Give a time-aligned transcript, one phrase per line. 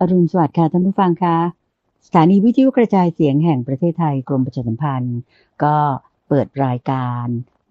[0.00, 1.36] อรุณสวัสดิ์ค่ะท่านผู้ฟังคะ
[2.06, 5.18] สถานีวิทยุกระจายเสียงแห่งประเทศไทยกรมประชาสัมพันธ์
[5.62, 5.76] ก็
[6.28, 7.26] เปิดรายการ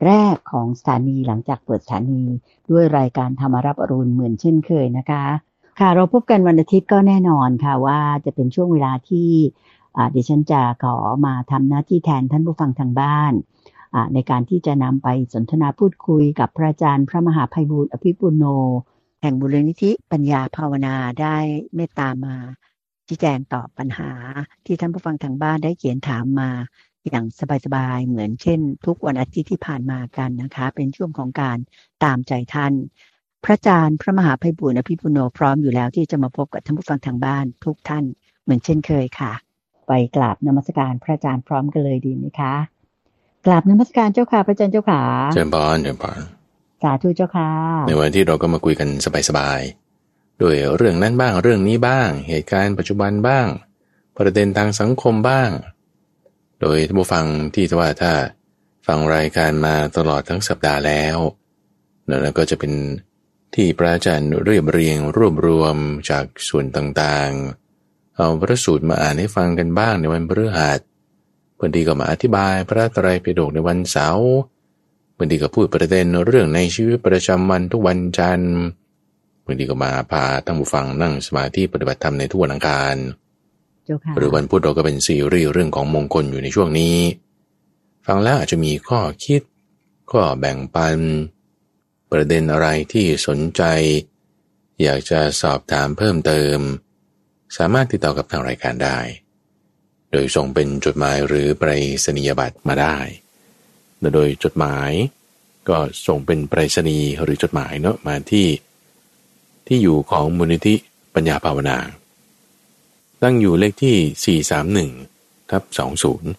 [0.05, 2.23] แรกของสถานีหลังจากเปิดสถานี
[2.71, 5.25] ด้วยรายการธรรมรับอรุณเหมือนเช่นเคยนะคะ
[5.79, 9.29] ค่ะเราพบกันวันอาทิตย์ก็แน่นอนค่ะว่าจะเป็นช่วงเวลาที่
[10.15, 13.33] ดิฉันจะขอมาทำหน้าที่แทนท่านผู้ฟังทางบ้าน
[14.13, 18.43] ในการที่จะนำไปสนทนาพูดคุยกับพระอาจารย์พระมหาภัยบูร์อภิปุโน
[19.27, 21.37] ห่งบุรณิธิปัญญาภาวนาได้
[21.75, 22.35] เมตตามา
[23.07, 24.09] ชี้แจงตอบปัญหา
[24.65, 26.49] ที่ท่านผู้ฟังทางบ้านได้เขียนถามมา
[27.07, 27.25] อย่าง
[27.65, 31.57] สบายๆ เหมือนเช่น ทุกวันอาทิตย์ที่ผ่านมากันนะคะ เป็นช่วงของการ
[32.03, 32.73] ตามใจท่าน
[33.43, 38.03] พระอาจารย์พระมหาภัยบุญอภิปุโนพร้อมอยู่แล้วที่จะมาพบกับท่านผู้ฟังทางบ้านทุกท่าน
[38.43, 39.33] เหมือนเช่นเคยค่ะ
[39.87, 42.53] ไปกราบนมัสการพระอาจารย์พร้อมกันเลยดีไหมคะ
[43.45, 45.01] กราบนมัสการเจ้าค่ะพระอาจารย์เจ้าค่ะ
[45.33, 46.19] เจริญพรเจริญพร
[46.81, 47.51] สาธุเจ้าค่ะ
[47.87, 48.89] ในวันที่เราก็มาคุยกัน
[49.29, 53.47] สบายๆด้วยเรื่องนั้นบ้างเรื่องนี้บ้าง เหตุการณ์ปัจจุบันบ้าง
[54.17, 55.49] ประเด็นทางสังคมบ้าง
[56.61, 58.13] โดยท่านผู้ฟังที่ว่าถ้า
[58.87, 61.17] ฟังรายการมาตลอดทั้งสัปดาห์แล้ว
[62.09, 62.73] นั่นก็จะเป็น
[63.55, 65.75] ที่พระอาจารย์เรียบเรียงรวบรวม
[66.09, 70.79] จากส่วนต่างๆ เอาพระสูตรมาอ่านให้ฟังกันบ้างในวันพฤหัส
[71.59, 74.31] บางทีก็มาอธิบายพระตรัยปิฎกในวันเสาร์
[75.17, 78.55] บางทีก็พูดประเด็นเรื่องในชีวิตประจำวันทุกวันจันทร์
[79.45, 82.95] บางทีก็มาพาท่านผู้ฟังนั่งสมาธิปฏิบัติธรรมในทุกวันอังคาร
[84.17, 86.97] หรือวันพุธเราก็เป็นซีรีส์เรื่องของมงคลอยู่ในช่วงนี้
[88.05, 89.41] ฟังแล้วอาจจะมีข้อคิด
[90.11, 90.99] ข้อแบ่งปัน
[92.11, 93.63] ประเด็นอะไรที่สนใจ
[94.83, 96.57] อยากจะสอบถามเพิ่มเติม
[97.57, 98.99] สามารถติดต่อกับทางรายการได้
[100.11, 101.71] โดยส่งเป็นจดหมายหรือไปร
[102.05, 102.97] ษณียบัตรมาได้
[104.13, 104.91] โดยจดหมาย
[105.69, 105.77] ก็
[106.07, 108.47] ส่งเป็นไปรษณีย์หรือจดหมายเนาะมาที่
[109.67, 110.75] ที่อยู่ของมูลนิธิ
[111.15, 111.77] ปัญญาภาวนา
[113.23, 114.39] ตั้งอยู่เลขที่
[114.93, 115.63] 431ทับ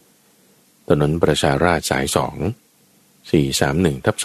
[0.07, 2.19] 20 ถนนประชาราชสาย 2
[3.31, 4.17] 431ทับ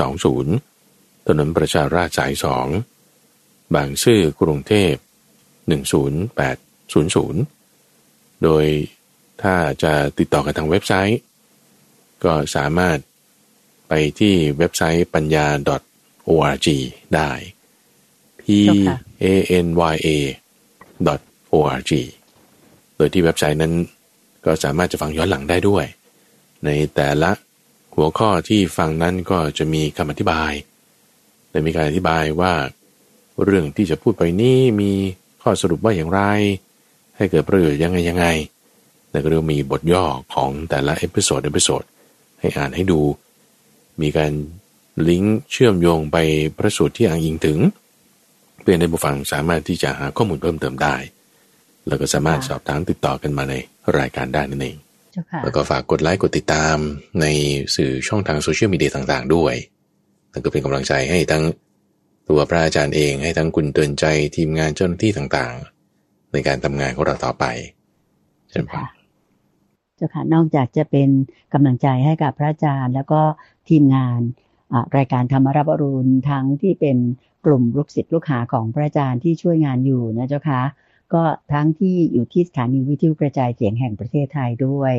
[0.60, 2.34] 20 ถนนประชาราชสาย
[3.04, 4.94] 2 บางซื่อกรุงเทพ
[5.50, 8.66] 10800 โดย
[9.44, 11.20] ถ้าจะติดต่อกันทางเว็บไซต์
[12.24, 12.98] ก็สามารถ
[13.88, 15.48] ไปที่เว็บไซต์ปัญญา
[16.28, 16.68] .org
[17.16, 17.32] ได้
[18.42, 18.44] p
[19.24, 19.26] a
[19.66, 20.08] n y a
[21.54, 21.92] .org
[22.96, 23.74] โดยที่เว็บไซต์นั้น
[24.46, 25.86] ก็สามารถจะฟังย้อนหลังได้ด้วย
[26.66, 27.32] ในแต่ละ
[27.96, 30.52] หัวข้อที่ฟังนั้นก็จะมีคำอธิบาย
[31.52, 32.54] และมีการอธิบายว่า
[33.44, 34.92] เรื่องที่จะพูดไปนี้มี
[35.42, 36.22] ข้อสรุปว่าอย่างไร
[37.18, 38.26] ให้เกิดประโยชน์ยังไงยังไง
[39.12, 41.84] แล้วก็เรียกมีบทย่อของแต่ละ episode episode
[42.40, 43.00] ให้อ่านให้ดู
[44.02, 44.34] มีการ
[45.10, 46.18] ลิงก์เชื่อมโยงไป
[46.58, 47.60] พระสูตรที่อ้างอิงถึง
[48.62, 50.96] เพื่อให้ผู้ฟังสามารถที่จะหาข้อมูลเพิ่มเติมได้
[51.88, 53.54] แล้วก็สามารถสอบถามติดต่อกันมาใน
[53.98, 54.78] รายการได้นั่นเอง
[55.44, 56.76] แล้วก็ฝากกดไลค์กดติดตาม
[57.22, 57.26] ใน
[57.76, 59.56] สื่อช่องทางโซเชียลมีเดียต่างๆ ด้วย
[60.32, 61.44] แล้วก็เป็นกำลังใจให้ทั้ง
[62.30, 64.06] ตัวพระอาจารย์เองให้ทั้งคุณเตือนใจ
[64.36, 67.46] ทีมงานเจ้าหน้าที่ต่างๆ ในการทำงานของเราต่อไป
[68.50, 68.68] ใช่ไหม
[69.98, 71.10] เจ้าค่ะนอกจากจะเป็น
[71.54, 73.22] กำลังใจให้กับพระอาจารย์ แล้วก็
[73.70, 74.20] ทีมงาน
[74.98, 76.98] รายการธรรมรับอรุณทั้งที่เป็น
[77.46, 80.62] กลุ่มลูกศิษย์ลูกหาของพระอาจารย์ที่ช่วยงานอยู่นะเจ้าค่ะ
[81.14, 84.94] ก็ทั้งที่อยู่ที่สถานีวิทยุกระจายเสียงแห่งประเทศไทยด้วย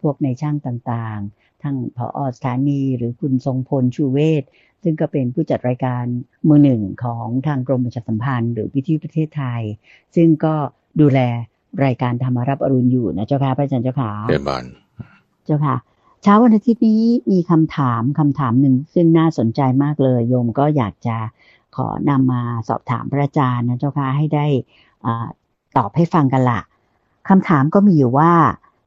[0.00, 4.44] พวกในช่างต่างๆ ทั้งผอสถานีหรือคุณทรงพลชูเวศ
[4.82, 6.04] ซึ่งก็เป็นผู้จัดรายการ
[6.48, 9.62] มือหนึ่งของทางกรมประชาสัมพันธ์หรือวิทยุประเทศไทย
[10.16, 10.54] ซึ่งก็
[11.00, 11.20] ดูแล
[11.84, 14.64] รายการธรรมรับอรุณอยู่นะเจ้าค่ะพระอาจารย์เจ้าค่ะเรียนบาน
[15.46, 15.76] เจ้าค่ะ
[16.22, 21.16] เช้าวันอาทิตย์นี้มีคำถามคำถามหนึ่งซึ่งน่าสนใจมากเลย โยมก็อยากจะ
[21.76, 24.46] ขอนำมาสอบถามพระอาจารย์นะเจ้าค่ะให้ได้
[25.76, 26.60] ตอบให้ฟังกันละ
[27.28, 28.32] คำถามก็มีอยู่ว่า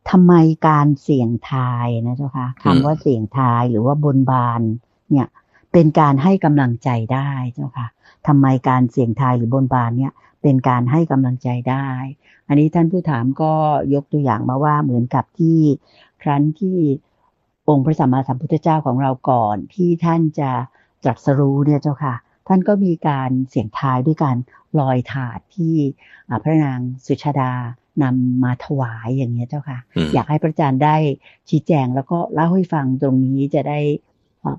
[0.10, 0.34] ทำไม
[0.68, 4.62] การเสี่ยงทายนะเจ้าคะคำว่าเสี่ยงทายหรือว่าบนบาน
[5.10, 5.28] เนี่ย
[5.72, 7.88] เป็นการให้กำลังใจได้เจ้าค่ะ
[8.28, 11.88] ทำไมการเสี่ยงทายหรือบนบานเนี่ยเป็นการให้กำลังใจได้
[12.48, 13.54] อันนี้ท่านผู้ถามก็
[13.94, 15.60] ยกตัวอย่างมาว่าเหมือนกับที่
[16.22, 16.78] ครั้นที่
[17.70, 20.52] องค์พระสัมมาสัมพุทธเจ้าของเราก่อน ที่ท่านจะ
[21.04, 22.16] ตรัสรู้เนี่ยเจ้าค่ะ
[22.48, 24.38] ท่านก็มีการเสี่ยงทายด้วยการ
[24.80, 25.76] ลอยถาดที่
[26.44, 27.52] พระนางสุชาดา
[28.04, 29.80] นำมาถวายอย่างนี้เจ้าค่ะ
[30.14, 30.96] อยากให้พระอาจารย์ได้
[31.50, 33.80] ชี้แจงแล้วก็เล่าให้ฟังตรงนี้จะได้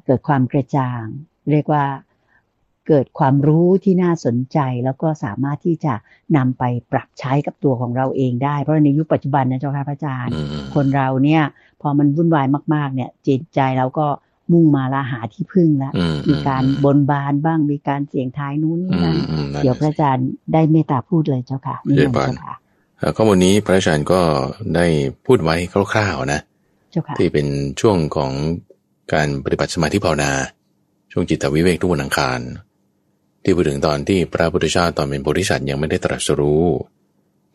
[0.07, 1.05] เกิดความกระจ่าง
[1.53, 1.85] เรียกว่า
[2.89, 5.95] เกิดความรู้ที่น่าสนใจแล้วก็สามารถที่จะ
[6.37, 10.35] นำไปปรับใช้กับตัวของเราเองได้ เพราะในยุคปัจจุบันนะเจ้าค่ะพระอาจารย์
[10.75, 11.43] คนเราเนี่ย
[11.85, 14.07] พอมันวุ่นวายมากๆ เนี่ย จิตใจเราก็
[14.53, 15.93] มุ่งมาละหาที่พึ่งแล้ว
[16.29, 19.17] มีการบนบานบ้างมีการเสียงทายนู้นนี่นั่น
[19.63, 22.55] เดี๋ยวพระอาจารย์ได้เมตตาพูดเลยเจ้าค่ะนี่เจ้าค่ะ
[23.17, 24.21] ข้อมูลนี้พระอาจารย์ก็
[24.77, 24.87] ได้
[25.27, 25.57] พูดไว้
[25.93, 26.41] คร่าวๆนะ
[26.91, 27.47] เจ้าค่ะที่เป็น
[27.81, 28.33] ช่วงของ
[29.13, 30.31] การปฏิบัติสมาธิภาวนา
[31.13, 32.41] ช่วงจิตวิเวกทุกวันอังคาร
[33.43, 36.65] ที่พูดถึงตอนที่พระพุทธเจ้าตอนเป็นโพธิสัตว์ยังไม่ได้ตรัสรู้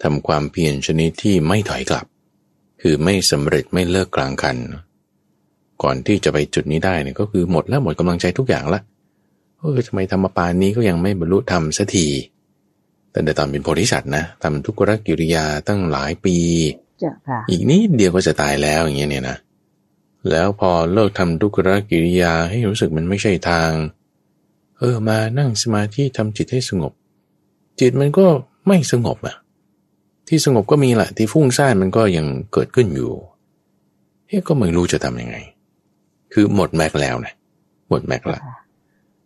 [0.03, 2.05] ทำความเพียรชนิดที่ไม่ถอยกลับ
[2.81, 4.57] คือไม่สำเร็จไม่เลิกกลางคัน
[5.83, 8.81] ก่อนที่จะไปจุดนี้ได้เนี่ยก็คือหมดแล้วหมดกำลังใจทุกอย่างละ
[9.57, 12.07] เออทำไมทำมาปานนี้ก็ยังไม่บรรลุธรรมสักที
[13.11, 16.35] แต่ในตอนเป็นโพธิสัตว์นะทำทุกขกิริยาตั้งหลายปี
[16.99, 19.37] เจ้าค่ะอีกนิดเดียวก็จะตายแล้วอย่างเงี้ยเนี่ยนะ
[20.29, 21.57] แล้วพอเลิกทำทุกข
[21.89, 23.71] กิริยาให้รู้สึกมันไม่ใช่ทาง
[24.77, 26.93] เออมานั่งสมาธิทำจิตให้สงบ
[27.79, 28.25] จิตมันก็
[28.67, 29.35] ไม่สงบอะ
[30.29, 33.11] ที่สงบก็มีแหละที่ฟุ้งซ่านมันก็ยังเกิดขึ้นอยู่
[34.27, 35.37] เฮ้ก็ไม่รู้จะทำยังไง
[36.33, 37.33] คือหมดแม็กแล้วนะ
[37.89, 38.41] หมดแม็กละ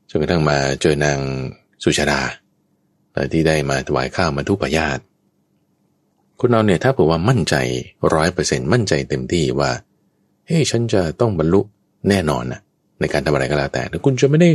[0.10, 1.20] จนกระทั่งมาเจอนาง
[1.84, 2.22] สุชาดา
[3.14, 5.00] และที่ได้มาถวายข้าวมาทุปายาต
[6.40, 7.56] คุณเราเนี่ยถ้าเผื่อว่ามั่นใจ
[8.14, 9.72] ร้อยเปอร์เซ็นมั่นใจเต็มที่ว่า
[10.46, 11.62] เฮ้ยฉันจะต้องบรรลุ
[12.10, 12.62] แน่นอนนะ
[13.00, 14.50] ในการทำอะไรก็แล้วแต่แต่คุณจะไม่ได้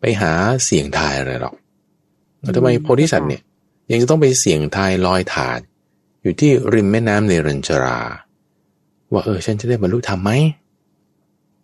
[0.00, 0.32] ไปหา
[0.64, 1.54] เสี่ยงทายอะไรหรอก
[2.40, 3.42] แล้วทำไมโพธิสัตว์เนี่ย
[3.90, 5.60] ยังจะต้องไปเสี่ยงทายลอยถาด
[6.22, 7.98] อยู่ที่ริมแม่น้ำเนรัญชรา
[9.12, 10.30] ว่าเออฉันจะได้บรรลุธรรมไหม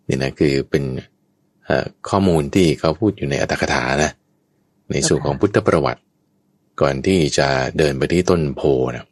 [0.07, 0.83] นี่นะคือเป็น
[2.09, 4.11] ข้อมูลที่เขาพูดอยู่ในอัตถกถานะ
[4.91, 6.01] ในส่วนของพุทธประวัติ
[6.81, 8.61] ก่อนที่จะเดินไปที่ต้นโพ
[8.95, 9.05] นะ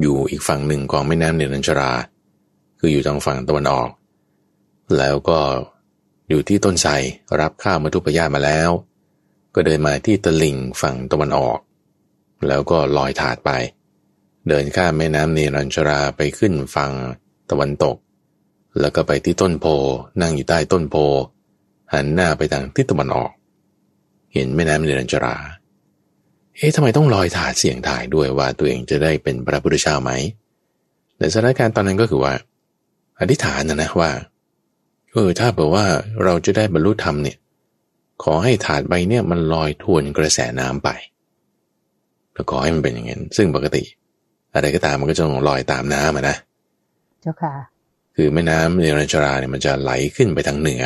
[0.00, 1.92] อยู่อีกฝั่งหนึ่งของแม่น้ำเนรัญชรา
[2.78, 3.90] คืออยู่ทางฝั่งตะวันออก
[4.98, 5.38] แล้วก็
[6.28, 6.92] อยู่ที่ต้นไทร
[7.40, 8.70] รับข้าวมาทุปยามาแล้ว
[9.54, 11.58] ก็เดินมาที่ตะลิ่งฝั่งตะวันออก
[12.48, 13.50] แล้วก็ลอยถาดไป
[14.48, 16.92] เดินข้ามแม่น้ำเนรัญชราไปขึ้นฝั่ง
[17.50, 17.96] ตะวันตก
[18.80, 19.66] แล้วก็ไปที่ต้นโพ
[20.22, 20.96] นั่งอยู่ใต้ต้นโพ
[21.92, 23.32] หันหน้าไปทางทิศตะวันออก
[24.34, 25.36] เห็นแม่น้ำเนรัญชรา
[26.56, 30.10] เอ๊ะทำไมต้องลอยถาดเสียงถ่ายด้วยว่าตัวเองจะได้เป็นพระพุทธเจ้าไหม
[31.16, 32.34] แต่สถานการณ์ตอนนั้นก็คือว่า
[33.20, 34.10] อธิษฐานนะนะว่า
[35.12, 35.84] เออถ้าแบบว่า
[36.24, 37.36] เราจะได้บรรลุธรรมเนี่ย
[38.22, 40.88] ขอให้ถาดใบเนี่ยมันลอยทวนกระแสน้ำไป
[42.32, 43.82] แล้วขอให้มันเป็นอย่างนั้นซึ่งปกติ
[44.54, 46.36] อะไรก็ตามมันก็จะต้องลอยตามน้ำนะ
[47.22, 47.54] เจ้าค่ะ
[48.16, 50.82] คือแม่น้ำเนรัญชราเนี่ยมันจะไหลขึ้นไปทางเหนือ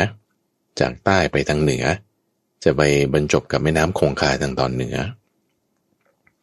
[0.80, 1.84] จากใต้ไปทางเหนือ
[2.64, 2.82] จะไป
[3.14, 4.96] บรรจบกับแม่น้ำคงคาทางตอนเหนือ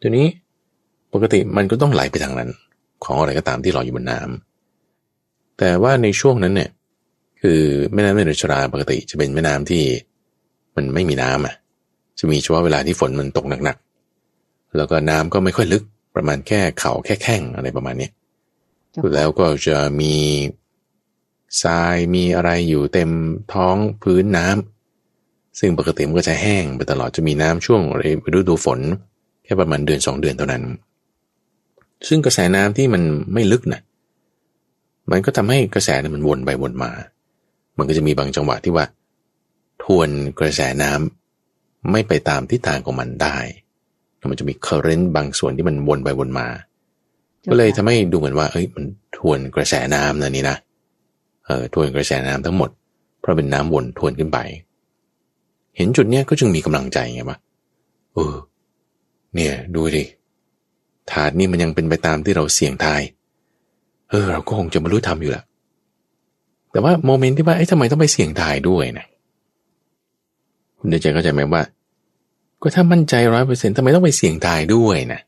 [0.02, 0.28] ทีนี้
[1.14, 2.50] ปกติมันก็ต้องไหลไปทางนั้น
[3.04, 6.70] ของอะไรก็ตามที่ลอยอยู่บนน้ำแต่ว่าในช่วงนั้นเนี่ย
[7.42, 7.62] คือ
[7.94, 9.84] แม่น้ำเนรัญชราปกติจะเป็นแม่น้ำที่
[10.76, 11.56] มันไม่มีน้ำอะ
[12.20, 15.84] จะมีเฉพาะเวลาที่ฝนมันตกหนักๆแล้วก็น้ำก็ไม่ค่อยลึก
[16.16, 18.10] ประมาณแค่เข่าแค่แข้งอะไรประมาณนี้
[19.16, 20.16] แล้วก็จะมี
[21.64, 23.10] ทรายมีอะไรอยู่เต็ม
[23.54, 27.82] ท้องพื้นน้ำซึ่งปกติมันก็จะแห้งไปตลอดจะมีน้ำช่วง
[28.38, 28.80] ฤดูฝน
[29.44, 30.64] แค่ประมาณเดือนสองเดือนเท่านั้น
[32.08, 33.82] ซึ่งกระแสน้ำที่มันไม่ลึกนะ
[35.12, 36.92] มันก็ทำให้กระแสมันวนไปวนมา
[37.78, 38.86] มันก็จะมีบางจังหวะที่ว่า
[39.84, 40.10] ทวน
[40.40, 43.38] กระแสน้ำไม่ไปตามทิศทางของมันได้
[44.32, 46.48] มันจะมีเคอร์เรนต์บางส่วนที่มันวนไปวนมา
[47.50, 48.84] ก็เลยทำให้ดูเหมือนว่า เอ้ย มัน
[49.18, 50.58] ทวนกระแสน้ำนะนี่นะ
[51.46, 52.70] เออทวนกระแสน้ำทั้งหมด
[53.20, 54.40] เพราะเป็นน้ำวนทวนขึ้นไป
[55.76, 57.38] เห็นจุดเนี้ยก็จึงมีกำลังใจไงวะ
[58.14, 58.36] เออ
[59.34, 60.06] เนี่ย ดูดิ
[61.12, 63.02] ถาดนี่มันยังเป็นไปตามที่เราเสี่ยงทาย
[64.10, 65.44] เออ เราก็คงจะบรรลุธรรมอยู่แหละ
[66.72, 69.06] แต่ว่าโมเมนต์ที่ว่าไอ้ทำไมต้องไปเสี่ยงทายด้วยนะ
[70.78, 71.62] คุณเดชเข้าใจไหมว่า
[72.64, 75.20] ก็ถ้ามั่นใจร้อยเปอร์เซ็นต์ทำไมต้องไปเสี่ยงตายด้วยนะ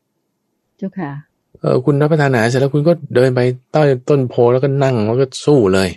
[0.78, 1.10] เจ้าค่ะ
[1.60, 3.40] เออคุณรับประทานอาหารเสร็จแล้วคุณก็เดินไป
[3.72, 5.88] ใต้ต้นโพแล้วก็นั่งแล้วก็สู้เลย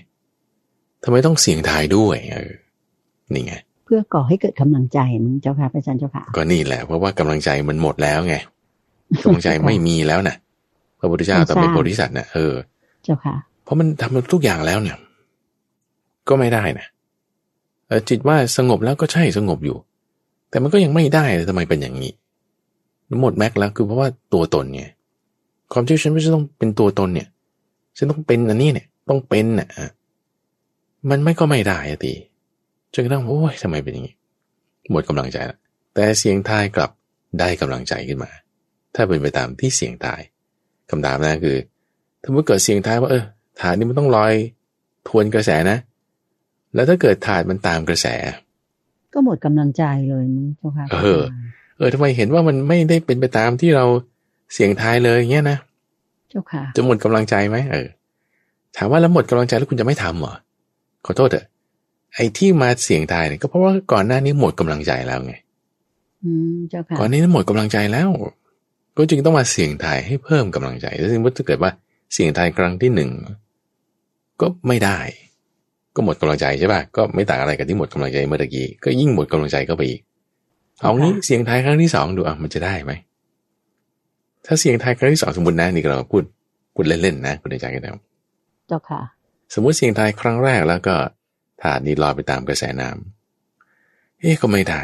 [1.03, 2.51] ทำไมต้องเสี่ยงทายด้วยเออ
[3.33, 3.53] นี่ไง
[3.85, 8.35] เพื่อก่อให้เกิดกำลังใจมั้งเจ้าค่ะพระอาจารย์เจ้าค่ะก็นี่แหละเพราะว่ากำลังใจมันหมดแล้วไง
[9.23, 10.35] กำลังใจไม่มีแล้วนะ
[10.99, 12.53] พระพุทธเจ้าตอนเป็นโพธิสัตว์นะเออ
[13.03, 14.97] เจ้าค่ะ เพราะมันทำทุกอย่างแล้วเนี่ย
[16.29, 16.87] ก็ไม่ได้นะ
[17.87, 19.77] เออจิตว่าสงบแล้วก็ใช่สงบอยู่
[20.49, 22.11] แต่มันก็ยังไม่ได้เลยทำไมเป็นอย่างนี้
[23.21, 24.91] หมดแม็กแล้วคือเพราะว่าตัวตนเนี่ย
[25.71, 27.27] ความที่ฉันไม่ใช่ต้องเป็นตัวตนเนี่ย
[27.97, 29.67] ฉันต้องเป็นอันนี้เนี่ย ต้องเป็นน่ะ
[31.09, 32.13] มันไม่ก็ไม่ได้อะตี
[32.93, 34.15] จนกระทั่งโอ้ยทำไมเป็นอย่างนี้
[34.91, 35.57] หมดกำลังใจและ
[35.93, 36.91] แต่เสียงทายกลับ
[37.39, 38.31] ได้กำลังใจขึ้นมา
[38.95, 40.21] ถ้าเป็นไปตามที่เสียงทาย
[40.89, 41.57] คำถามนะคือ
[42.21, 43.23] ถ้าเมื่อเกิดเสียงทายว่าเออ
[43.59, 44.33] ถาดนี้มันต้องลอย
[45.07, 45.77] ทวนกระแสนะ
[46.73, 48.07] แล้วถ้าเกิดถาดมันตามกระแส
[49.13, 51.21] ก็หมดกำลังใจเลยมั้งเจ้าค่ะเออ
[51.77, 53.85] เออทำไมเห็นว่ามันไม่ได้เป็นไปตามที่เรา
[54.53, 55.57] เสียงทายเลยเงี้ยนะ
[56.29, 57.87] เจ้าค่ะ จะหมดกำลังใจไหมเออ
[58.77, 60.35] ถามว่าแล้วหมดกำลังใจแล้วคุณจะไม่ทำเหรอ
[61.05, 61.45] ขอโทษเถอะ
[62.15, 65.33] ไอ้ที่มาเสียงทายเนี่ยก็เพราะว่าก่อนหน้านี้หมดกำลังใจแล้วไง
[66.23, 71.71] อืมเจ้าค่ะก่อนนี้หมดกำลังใจแล้วกก็จึงต้องมาเสี่ยงทายให้เพิ่มกำลังใจซึ่งถ้าเกิดว่า
[72.13, 73.09] เสี่ยงทายครั้งที่หนึ่ง
[74.41, 74.97] ก็ไม่ได้
[75.95, 80.01] ก็หมดกำลังใจใช่ป่ะก็ไม่ต่างอะไรกับที่หมดกำลังใจเมื่อกี้ก็ยิ่งหมดกำลังใจก็ไปอีก
[80.81, 82.91] เอางี้เสี่ยงทายครั้งที่สองดูอะมันจะได้ไหม
[84.45, 86.23] ถ้าเสี่ยงทายครั้งที่สองสมมตินะนี่เราพูด
[86.75, 87.95] พูดเล่นๆนะคุณอาจารย์กันแล้ว
[88.67, 89.01] เจ้าค่ะ
[89.53, 90.95] สมมุติเสี่ยงทายครั้งแรกแล้วก็
[91.61, 94.81] ถาดนี้ลอยไปตามกระแสน้ำเอ๊ะก็ไม่ได้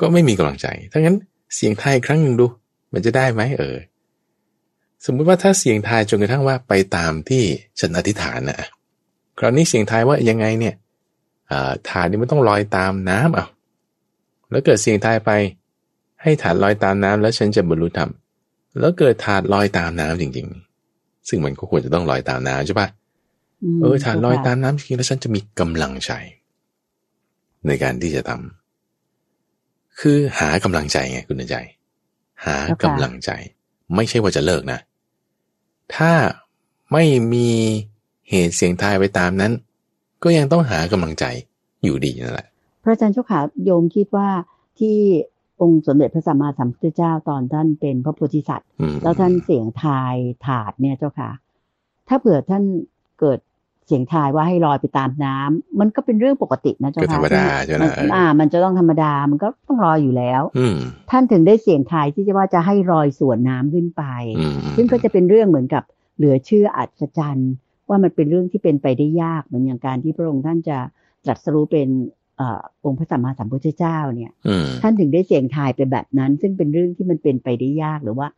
[0.00, 1.16] ก็ไม่มีกำลังใจถ้างั้น
[1.54, 2.46] เสี่ยงทายครั้งหนึ่งดู
[2.92, 3.76] มันจะได้ไหมเออ
[5.06, 7.42] สมมุติว่าถ้าเสี่ยงทายจนกระทั่งว่าไปตามที่
[7.80, 8.68] ฉันอธิษฐานนะ
[9.38, 10.74] คราวนี้เสี่ยงทายว่ายังไงเนี่ย
[11.88, 13.46] ถาดนี้มันต้องลอยตามน้ำเอา
[14.50, 15.30] แล้วเกิดเสี่ยงทายไป
[16.22, 18.10] ให้ถาดลอยตามน้ำแล้วฉันจะบรรลุธรรม
[18.78, 20.46] แล้วเกิดถาดลอยตามน้ำจริง
[20.88, 22.88] ๆ ซึ่งมันก็ควรจะต้องลอยตามน้ำใช่ปะ
[23.80, 26.12] เออถาดลอยตามน้ำจริงแล้วฉันจะมีกำลังใจ
[27.66, 31.56] ในการที่จะทำคือหากำลังใจไงคุณใจ
[32.46, 33.30] หากำลังใจ
[33.94, 34.80] ไม่ใช่ว่าจะเลิกนะ
[35.94, 36.12] ถ้า
[36.92, 37.50] ไม่มี
[38.30, 39.52] เหตุเสียงทายไปตามนั้น
[40.22, 41.24] ก็ยังต้องหากำลังใจ
[41.84, 42.46] อยู่ดีนั่นแหละ
[42.82, 44.28] พระอาจารย์เจ้าขาโยมคิดว่า
[44.78, 44.96] ที่
[45.60, 48.68] องค์สมเด็จพระสัมมาสัมพุทธเจ้าตอนท่านเป็นพระโพธิสัตว์
[49.02, 50.14] แล้วท่านเสียงทาย
[50.46, 51.30] ถาดเนี่ยเจ้าค่ะ
[52.08, 52.64] ถ้าเผื่อท่าน
[53.20, 53.38] เกิด
[53.86, 60.66] เสียงทายว่าให้ลอยไปตามน้ำมันก็เป็นเรื่องปกตินะเจ้าค่ะธรรมดาใช่ไหมอ่า มันจะต้องธรรมดามันก็ต้องลอยอยู่แล้ว อื
[61.10, 64.02] ท่านถึงได้เสียงทายที่จะว่าจะให้ลอยส่วนน้ำขึ้นไป
[64.76, 65.82] ซึ่งก็จะเป็นเรื่องเหมือนกับ
[66.16, 67.52] เหลือเชื่ออัศจรรย์
[67.88, 70.78] ว่ามันเป็นเรื่องที่เป็นไปได้ยากเหมือนอย่างการที่พระองค์ท่านจะ
[71.24, 71.88] ตรัสรู้เป็น
[72.84, 74.32] องค์พระสัมมาสัมพุทธเจ้าเนี่ย
[74.82, 78.28] ท่านถึงได้เสียงทายไปแบบนั้น ซึ่งเป็นเรื่องที่มันเป็นไปได้ยากหรือว่า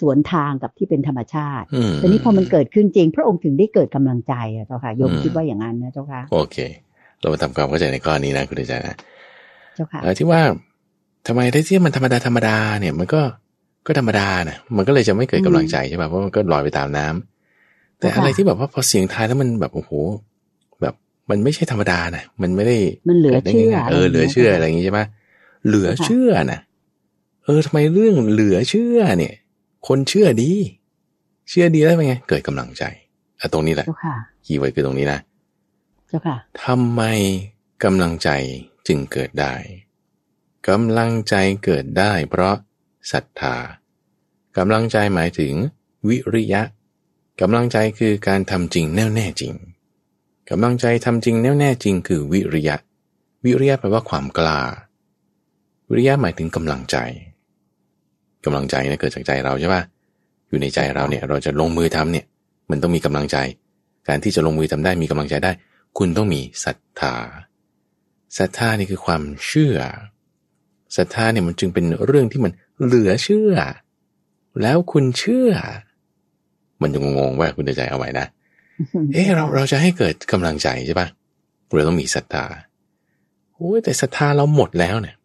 [0.00, 6.56] สวนทางกับที่เป็นธรรมชาติแต่นี้พอมันเกิดขึ้นจริง พระองค์ถึงได้เกิดกำลังใจอะเจ้าค่ะโยมคิดว่าอย่างนั้นนะเจ้าค่ะโอเค
[7.20, 8.96] เรามาทำความเข้าใจในข้อนี้นะคุณอาจารย์นะ
[9.74, 10.40] เจ้าค่ะที่ว่า
[11.26, 13.22] ทำไมได้ที่มันธรรมดาธรรมดาเนี่ย มันก็
[13.86, 17.37] ก็ธรรมดานะมันก็เลยจะไม่เกิดกำลังใจใช่ป่ะเพราะมันก็ลอยไปตามน้ำ
[17.98, 19.92] แต่อะไรที่แบบว่าพอเสียงทายแล้วมันแบบโอ้โห
[21.32, 22.76] มันไม่ใช่ธรรมดานะมันไม่ได้
[23.08, 25.00] มันเหลือเชื่อเออเหลือเชื่ออะไรอย่างงี้ใช่ไหม
[25.66, 26.60] เหลือเชื่อนะ
[27.44, 29.34] เออทำไมเรื่องเหลือเชื่อเนี่ย
[29.88, 30.50] คนเชื่อดี
[31.48, 32.84] เชื่อดีแล้วเป็นไง เกิดกำลังใจ
[33.40, 33.86] อะตรงนี้แหละ
[34.44, 35.18] คีย์ไว้คือตรงนี้นะ
[36.08, 37.02] เจ้าค่ะทำไม
[37.84, 38.30] กำลังใจ
[38.86, 39.54] จึงเกิดได้
[40.68, 42.56] กำลังใจเกิดได้ เพราะ
[43.12, 43.56] ศรัทธา
[44.56, 45.52] กำลังใจหมายถึง
[46.08, 46.62] วิริยะ
[47.40, 49.52] กำลังใจคือการทำจริงแน่วแน่จริง
[50.50, 52.76] กำลังใจทำจริงแน่วแน่จริง คือวิริยะ
[53.44, 54.60] วิริยะแปลว่าความกล้า
[55.88, 56.96] วิริยะหมายถึงกำลังใจ
[58.44, 59.82] กำลังใจนะเกิดจากใจเราใช่ปะ
[60.48, 62.24] อยู่ในใจเราเนี่ยเราจะลงมือทำเนี่ย
[62.70, 63.36] มันต้องมีกำลังใจ
[64.08, 65.52] การที่จะลงมือทำได้มีกำลังใจได้
[65.98, 67.14] คุณต้องมีศรัทธา
[68.38, 69.76] ศรัทธานี่คือความเชื่อ
[70.96, 72.52] ศรัทธาเนี่ยมันจึงเป็นเรื่องที่มัน
[72.84, 73.54] เหลือเชื่อ
[74.62, 75.52] แล้วคุณเชื่อ
[76.82, 78.26] มันจะงงๆว่าคุณจะใจเอาไว้นะ
[79.12, 81.08] เออเราเราจะให้เกิดกำลังใจใช่ปะ
[81.76, 82.44] เราต้องมีศรัทธา
[83.54, 85.16] โอ้ยแต่ศรัทธาเราหมดแล้วเนี่ย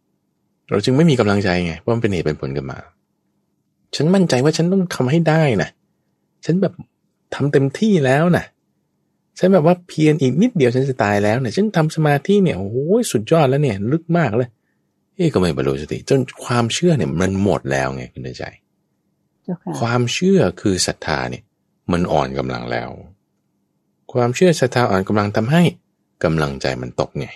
[0.69, 2.79] เราจึงไม่มีกำลังใจไงเพราะมันเป็นเหตุเป็นผลกันมา
[3.95, 5.69] ฉันมั่นใจว่าฉันต้องทำให้ได้นะ
[6.45, 6.73] ฉันแบบ
[7.35, 8.45] ทำเต็มที่แล้วนะ
[9.39, 14.49] ฉันแบบว่าเพียรอีกนิดเดียวฉันจะตายแล้วเนี่ยฉันทำสมาธิเนี่ยโอ้ยสุดยอดแล้วเนี่ย ลึกมากเลย
[15.15, 18.43] เอ้ก็ไม่บรรลุสติจนความเชื่อเนี่ยมันหมดแล้วไงคุณใจ
[19.79, 21.43] ความเชื่อคือศรัทธาเนี่ย
[21.91, 22.89] มันอ่อนกำลังแล้ว
[24.13, 25.63] ความเชื่อศรัทธาอ่อนกำลังทำให้
[26.23, 27.27] กำลังใจมันตกไง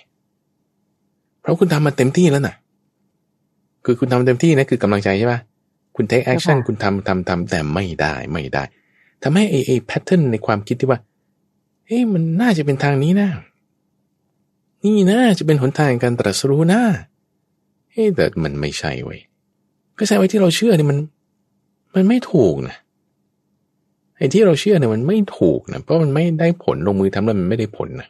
[1.41, 2.55] เพราะคุณทำมาเต็มที่แล้วนะ่ะ
[3.85, 5.39] คือคุณทำเต็มที่นะคือกำลังใจใช่ปะ
[5.95, 8.63] คุณ take action คุณทำทำทำแต่ไม่ได้ไม่ได้
[9.23, 10.99] ทำให้ไอ้ไอ้แพทเทิร์นในความคิดที่ว่า
[11.85, 13.29] เฮ้ยมันน่าจะเป็นทางนี้นะ
[14.83, 16.81] นี่นะจะเป็นหนทางการตรัสรู้นะ
[17.91, 19.19] เฮ้ยแต่มันไม่ใช่เว้ย
[19.97, 20.97] ก็ใช่ไว้ที่เราเชื่อนี่มัน
[21.97, 22.75] มันไม่ถูกนะ
[24.17, 28.07] ไอ้ที่เราเชื่อเนี่ยมันไม่ถูกนะเพราะมันไม่ได้ผลลงมือทำแล้วมันไม่ได้ผลนะ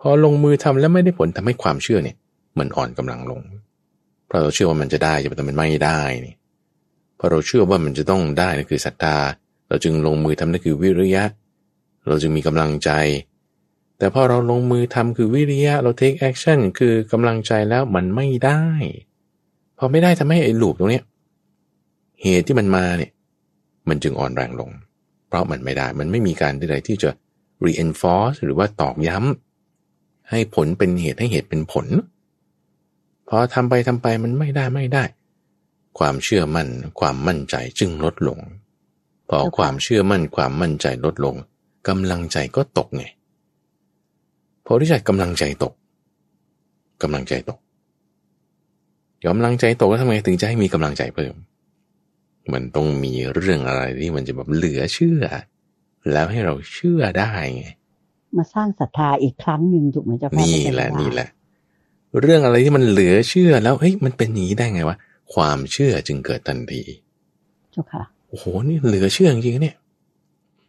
[0.00, 2.16] พอลงมือทำแล้วไม่ได้ผลทำให้ความเชื่อเนี่ย
[2.58, 3.40] มันอ่อนกำลังลง
[4.26, 6.34] เพราะเราเชื่อว่ามันจะได้แต่มันไม่ได้นี่
[7.18, 9.16] พอเราเชื่อว่ามันจะต้องได้นั่นคือศรัทธา
[9.68, 11.24] เราจึงลงมือทำนั่นคือวิริยะ
[12.08, 12.90] เราจึงมีกำลังใจ
[13.98, 18.62] แต่พอเราลงมือทำคือวิริยะ เรา take action คือกำลังใจแล้วมันไม่ได้
[19.78, 21.04] พอไม่ได้ทำให้ไอ้ลูปตรงเนี้ย
[22.22, 23.12] เหตุที่มันมาเนี่ย
[23.88, 24.70] มันจึงอ่อนแรงลง
[25.28, 27.10] เพราะมันไม่ได้มันไม่มีการใดๆที่จะ
[27.64, 31.86] reinforce หรือว่าตอกย้ำให้ผลเป็นเหตุให้เหตุเป็นผล
[33.28, 35.04] พอทำไปทำไปมันไม่ได้ไม่ได้
[35.98, 36.68] ความเชื่อมั่น
[37.00, 38.38] ความมั่นใจจึงลดลง
[39.28, 41.34] พอความเชื่อมั่นความมั่นใจลดลง
[41.88, 43.04] กำลังใจก็ตกไง
[44.64, 45.72] พอที่ใจกำลังใจตก
[47.02, 47.58] กำลังใจตก
[49.26, 51.34] กำลังใจตกแล้วทำไงถึงจะให้มีกำลังใจเพิ่ม
[52.52, 55.22] มันต้องมีเรื่องอะไรที่มันจะแบบเหลือเชื่อ
[56.12, 57.66] แล้วให้เราเชื่อได้ไง
[58.36, 61.28] มาสร้างศรัทธาอีกครั้งหนึ่งถูกไหมเจ้าค่ะนี่แหละนี่แหละ
[62.20, 64.96] เรื่องอะไรที่มันเหลือเชื่อแล้วเฮ้ยมันเป็นอย่างนี้ได้ไงวะ
[65.34, 66.82] ความเชื่อจึงเกิดทันที
[67.72, 69.76] เจ้าค่ะโอ้โหนี่เหลือเชื่อจริงๆเนี่ย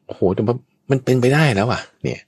[0.06, 0.56] โอ้โหแต่ว่า
[0.92, 2.20] มันเป็นไปได้แล้วอะ เนี่ย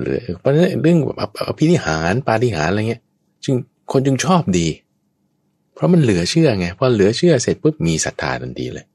[0.00, 3.02] เหลือเพราะฉะนั้นเรื่องแบบอภินิหารปาฏิหารอะไรเงี้ย
[3.44, 3.54] จึง
[3.92, 4.66] คนจึงชอบดี
[5.74, 8.86] เพราะมันเหลือเชื่อไงพอเหลือเชื่อเสร็จปุ๊บมีศรัทธาทันทีเลย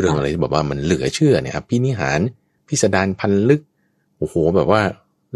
[0.00, 2.20] เรื่องอะไรที่บอกว่ามันเหลือเชื่อเนี่ยอภินิหาร
[2.68, 3.60] พิสดารพันลึก
[4.18, 4.82] โอ้โหแบบว่า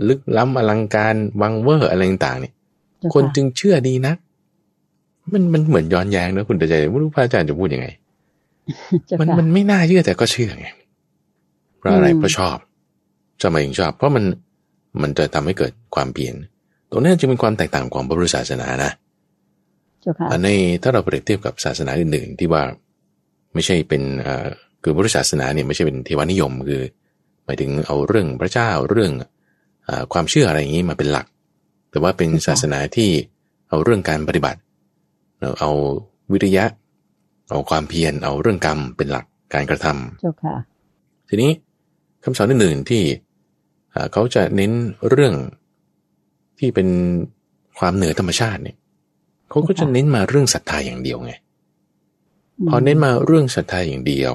[0.08, 2.52] ลึกล้ำอลังการวังเวอร์อะไรต่างๆเนี่ย
[2.98, 4.16] เจ้าคนค่ะจึงเชื่อดีนัก
[5.32, 7.88] มันมันเหมือนย้อนแย้งนะคุณตาใจไม่รู้พระอาจารย์จะพูดยังไง
[9.06, 10.66] เจ้ามันค่ะมันไม่น่าเชื่อแต่ก็เชื่อไง
[11.78, 12.56] เพราะอะไรอืมเพราะชอบ
[13.42, 14.24] ทำไมถึงชอบ เพราะมัน
[15.02, 16.34] มันจะทำให้เกิดความเปลี่ยน
[16.90, 19.07] ตรงนี้จึงเป็นความแตกต่างของพระพุทธศาสนานะเจ้าค่ะอัน
[20.44, 20.48] ใน
[20.82, 22.62] ถ้าเราเปรียบเทียบกับศาสนาอื่นๆ ที่ว่า
[23.54, 24.46] ไม่ใช่เป็นเอ่อ
[24.82, 26.82] คือพุทธศาสนาเนี่ยไม่ใช่เป็นเทวานิยมคือ
[27.44, 29.12] หมายถึงเอาเรื่องพระเจ้าเรื่อง
[29.84, 31.26] เออความเชื่ออะไรอย่างนี้มาเป็นหลัก
[31.90, 33.10] แต่ว่าเป็นศาสนาที่
[33.68, 34.60] เอาเรื่องการปฏิบัติ
[35.40, 35.70] เราเอา
[36.32, 36.64] วิริยะ
[37.50, 40.54] เอาความเพียรเอาเรื่องกรรมเป็นหลักการกระทำเจ้าค่ะ
[41.28, 41.50] ทีนี้
[42.22, 43.02] คำสอนอื่นๆที่
[43.90, 44.72] เอ่อเขาจะเน้น
[45.08, 45.34] เรื่อง
[46.58, 46.88] ที่เป็น
[47.78, 48.76] ความเหนือธรรมชาติเนี่ย
[49.48, 51.32] เขาก็จะเน้นมาเรื่องศรัทธาอย่างเดียวไง
[52.68, 54.34] พอเน้นมาเรื่องศรัทธาอย่างเดียว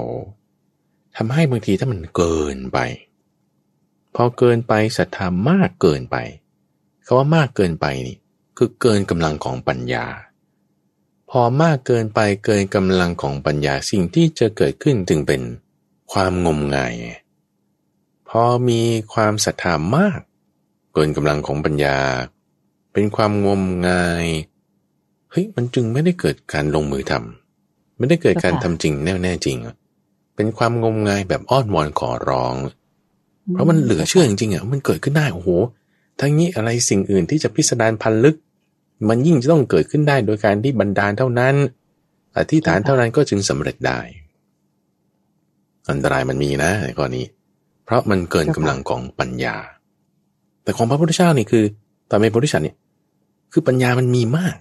[1.16, 2.78] ทำให้บางทีถ้ามันเกินไป
[4.14, 6.16] พอเกินไปศรัทธามากเกินไป
[7.06, 8.16] คาว่ามากเกินไปนี่
[8.56, 10.06] คือเกินกำลังของปัญญา
[11.30, 15.40] พอมากเกินไปเกินกำลังของปัญญาสิ่งที่จะเกิดขึ้นจึงเป็น
[16.12, 17.10] ความงมงายไง
[18.28, 18.82] พอมี
[19.14, 20.20] ความศรัทธามาก
[20.92, 21.98] เกินกำลังของปัญญา
[22.92, 24.26] เป็นความงมงาย
[25.34, 29.74] เฮ้ยมันจึงไม่ได้เกิดการลงมือทำไม่ได้เกิดการทำจริงแน่แน่จริงอะ
[30.36, 32.54] เป็นความงมงายแบบอ้อนวอนขอร้อง
[33.52, 35.48] เพราะมันเหลือเชื่อจริงๆอะมันเกิดขึ้นได้โอ้โห
[36.20, 38.36] ทั้งนี้อะไรสิ่งอื่นที่จะพิสดารพันลึก
[39.08, 41.54] มันยิ่งจะต้องเกิดขึ้นได้โดยการที่บันดาลเท่านั้น
[42.36, 44.00] อธิษฐานเท่านั้นก็จึงสำเร็จได้
[45.90, 47.24] อันตรายมันมีนะในข้อนี้
[47.84, 49.56] เพราะมันเกินกำลังของปัญญา
[50.62, 51.64] แต่ของพระพุทธเจ้านี่คือ
[52.10, 52.76] ตอนเป็นพระพุทธเจ้าเนี่ย
[53.52, 54.56] คือปัญญามันมีมาก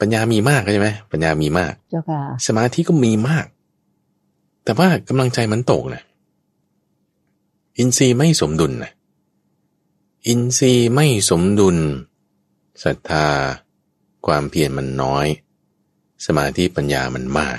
[0.00, 3.46] ปัญญามีมากใช่ไหมปัญญามีมากเจ้าค่ะสมาธิก็มีมาก
[4.64, 6.02] แต่ว่ากำลังใจมันตกนะ
[7.78, 8.92] อินทรีย์ไม่สมดุลนะ
[10.26, 11.76] อินทรีย์ไม่สมดุล
[12.84, 13.26] ศรัทธา
[14.26, 15.26] ความเพียรมันน้อย
[16.26, 17.58] สมาธิปัญญามันมาก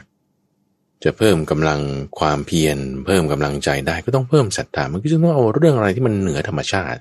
[1.03, 1.79] จะเพิ่มกำลัง
[2.19, 6.99] ความเพียร เพิ่มกำลังใจได้ก็ต้องเพิ่มศรัทธามันก็จะต้องเอาเรื่องอะไรที่มันเหนือธรรมชาติ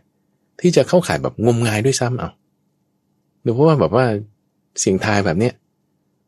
[0.60, 2.30] ที่จะเข้าข่ายแบบงมงายด้วยซ้ำเอา
[3.42, 4.06] หรือเพราะว่าแบบว่า
[4.78, 5.52] เสียงทายแบบเนี้ย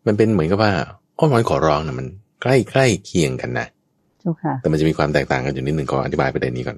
[0.06, 0.72] มันเป็นเหมือนกับว่า
[1.18, 2.06] อ้อนวอนขอร้องนะมัน
[2.42, 3.66] ใกล้ใกล้เคียงกันนะ
[4.20, 6.76] เจ้าค่ะแต่มันจะมีความแตกต่างกันอยู่นิดหนึ่งก่อนอธิบายประเด็นนี้ก่อน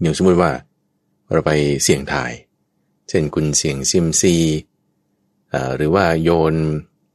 [0.00, 0.50] อย่างสมมติว่า
[1.32, 2.32] เราไปเสี่ยงทาย
[3.08, 4.36] เช่นคุณเสี่ยงซิมซี
[5.50, 6.54] เอ่อหรือว่าโยน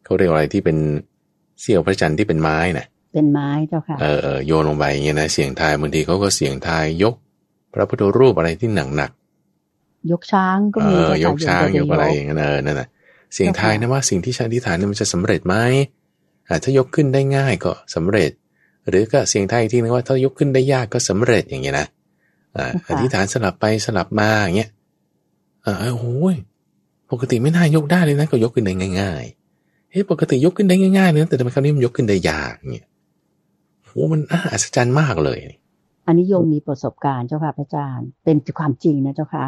[0.06, 0.78] เขาเรียกว่าอะไรที่เป็น
[1.62, 7.16] เสี่ยวพระจันทร์ที่เป็นไม้นะเป็นไม้เจ้าค่ะเออเออโยนลงไปอย่างเงี้ยนะเสี่ยงทายบางทีเขาก็เสี่ยงทายยก
[7.74, 9.12] พระพุทธรูปอะไรที่หนักหนัก
[10.12, 12.88] ยกช้างก็เอมีอเจ้ค่ะยกช้างยกอะไรโมอย่างนั้นเออนั่นน่ะ
[13.34, 15.56] เสี่ยงทายนะว่าสิ่งที่ฉันอธิษฐานเนี่ยมันจะสำเร็จไหม
[16.48, 18.32] อ่าถ้ายกขึ้นได้ง่ายก็สำเร็จ
[18.90, 21.88] หรือก็เสี่ยงทายอีกทีนึงว่าถ้ายกขึ้นได้ยากก็สำเร็จอย่างเงี้ยนะ
[22.58, 24.70] อ่าอธิษฐานสลับไปสลับมาอย่างเงี้ย
[25.66, 26.08] อ่าโอ้โห
[27.12, 32.88] ปกติไม่น่ายกได้เลยนะก็ยกขึ้นได้ง่ายๆเฮ้ยปกติยกขึ้นได้ง่ายๆเลยนะแต่ทำไมคราวนี้มันยกขึ้นได้ยากเงี้ย
[33.84, 35.40] โอ้มันอ่าอัศจรรย์มากเลย
[36.08, 39.46] อันนี้โยมมีประสบการณ์เจ้าค่ะพระอาจารย์ เป็นความจริงนะเจ้าค่ะ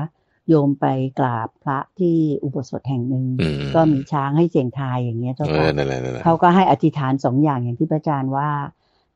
[0.49, 0.85] โยมไป
[1.19, 8.49] กราบพระที่อุโบสถแห่งหนึ่งอืมก็มีช้างให้เสียงทายอย่างเงี้ยเจ้าเอค่ะอนั่นแหละนั่นแหละเขาก็ให้อธิษฐานสองอย่างอย่างที่พระอาจารย์ว่า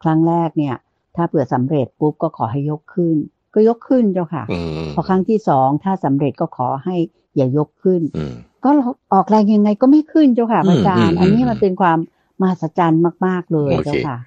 [0.03, 0.75] ครั้งแรกเนี่ย
[1.15, 3.15] ถ้าเผื่อสำเร็จปุ๊บก็ขอให้ยกขึ้น
[3.53, 6.95] ก็ยกขึ้นเจ้าค่ะอืมพอครั้งที่สองถ้าสำเร็จก็ขอให้
[7.35, 8.33] อย่ายกขึ้นอืม
[8.65, 8.69] ก็
[9.13, 11.97] ออกแรงยังไงก็ไม่ขึ้นเจ้าค่ะพระอาจารย์อืมอันนี้อืมมันเป็นความ
[12.41, 14.17] มหัศจรรย์มาก ๆเลยโอเคเจ้าค่ะ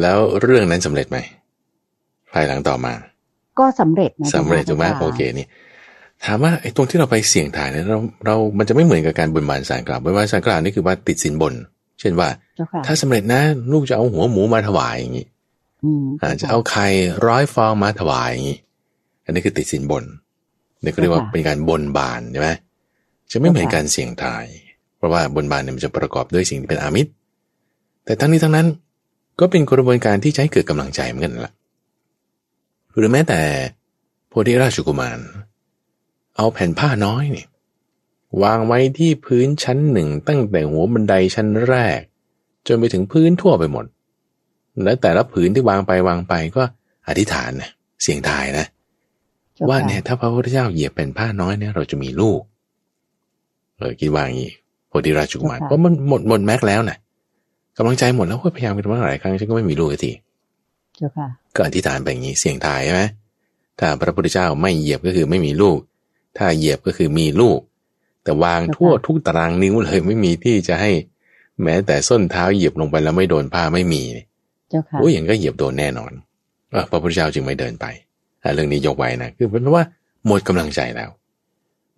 [0.00, 1.18] แล้วเรื่องนั้นสำเร็จไหม
[2.32, 2.92] ภายหลังต่อมา
[3.58, 5.46] ก็สำเร็จนะสำเร็จถูกไหมจ้าค่ะโอเคนี่
[6.24, 11.54] ถามว่าไอ้ตรงที่เราไปเสี่ยงทายเนี่ยเราเรา มันจะไม่เหมือนกับการบนบานสารกล่าวบนบานสารกล่าวนี่คือว่าติดสินบน
[12.00, 13.40] เช่นว่าเจ้าค่ะถ้าสำเร็จนะ
[13.72, 15.26] ลูกจะเอาหัวหมูมาถวายอย่างนี้
[15.84, 16.86] อืมอาจจะเอาไข่
[17.26, 18.58] ร้อยฟองมาถวายอย่างนี้
[19.24, 20.04] อันนี้คือติดสินบน
[20.82, 22.50] นี่ก็เรียกว่าเป็นการบนบานใช่ไหม
[23.30, 24.44] จะไม่เหมือนการเสี่ยงทาย
[24.96, 27.10] เพราะว่าบนบานเนี่ยมันจะประกอบด้วยสิ่งที่เป็นอามิตร
[28.04, 28.66] แต่ทั้งนี้ทั้งนั้น
[29.40, 31.54] ก็เป็นกระบวนการที่จะให้เกิดกำลังใจเหมือนกันนั่นแหละ
[32.96, 33.40] หรือแม้แต่
[34.28, 35.18] โพธิราชกุมาร
[36.36, 37.46] เอาแผ่นผ้าน้อยเนี่ย
[38.42, 42.00] วางไว้ที่พื้นชั้นหนึ่ง ตั้งแต่หัวบันไดชั้นแรก
[42.66, 43.84] จนไปถึงพื้นทั่วไปหมด
[44.84, 46.62] แล้วแต่ละผืนที่วางไปวางไปก็
[47.08, 47.70] อธิษฐานนะ
[48.02, 48.66] เสียงทายนะ
[49.54, 52.40] เจ้าว่าค่ะเนี่ยถ้าพระพุทธเจ้าเหยียบเป็นผ้าน้อยเนี่ยเราจะมีลูก
[53.76, 54.50] เออคิดว่าอย่างนี้
[54.88, 56.98] โพธิราชกุมารเพราะมันหมดหมดแม็กซ์แล้วนะ
[57.76, 60.12] กำลังใจหมดแล้วก็พยายามกันมาหลายครั้งฉันก็ไม่มีลูกสักที
[60.96, 63.02] เจ้าค่ะก็อธิษฐานไปอย่างนี้เสียงทายใช่ไหม
[63.78, 65.78] ถ้าพระพุทธเจ้าไม่เหยียบก็คือไม่มีลูก
[66.36, 67.60] ถ้าเหยียบก็คือมีลูก
[68.24, 70.90] แต่วางทั่วทุกตารางนิ้วเลยไม่มีที่จะให้
[71.62, 74.02] แม้แต่ส้นเท้าเหยียบลงไปแล้วไม่โดนผ้าไม่มี
[74.70, 76.12] เจ้าค่ะโอ้ยอย่างก็เหยียบโดนแน่นอน
[76.70, 77.86] เออพระพุทธเจ้าจึงไม่เดินไป
[78.42, 79.84] อะเรื่องนี้ยกไว้นะคือเป็นเพราะว่า
[80.26, 81.10] หมดกำลังใจแล้ว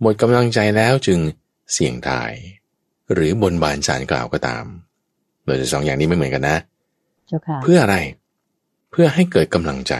[0.00, 1.18] หมดกำลังใจแล้วจึง
[1.72, 2.32] เสี่ยงทาย
[3.12, 4.64] หรือบนบานสารกล่าวก็ตาม
[5.44, 6.56] โดยสองอย่างนี้ไม่เหมือนกันนะ
[7.28, 7.96] เจ้าค่ะเพื่ออะไร
[8.90, 9.94] เพื่อให้เกิดกำลังใจ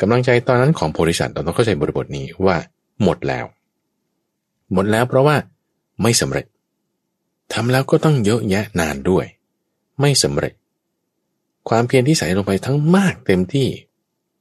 [0.00, 2.56] กำลังใจตอนนั้นของโพธิสัตว์เราต้องเข้าใจบริบทนี้ว่า
[3.02, 3.44] หมดแล้ว
[4.72, 5.36] หมดแล้วเพราะว่า
[6.02, 6.46] ไม่สำเร็จ
[7.52, 9.26] ทำแล้วก็ต้องเยอะแยะนานด้วย
[10.00, 10.54] ไม่สำเร็จ
[11.68, 13.68] ความเพียรที่ใส่ลงไปทั้งมากเต็มที่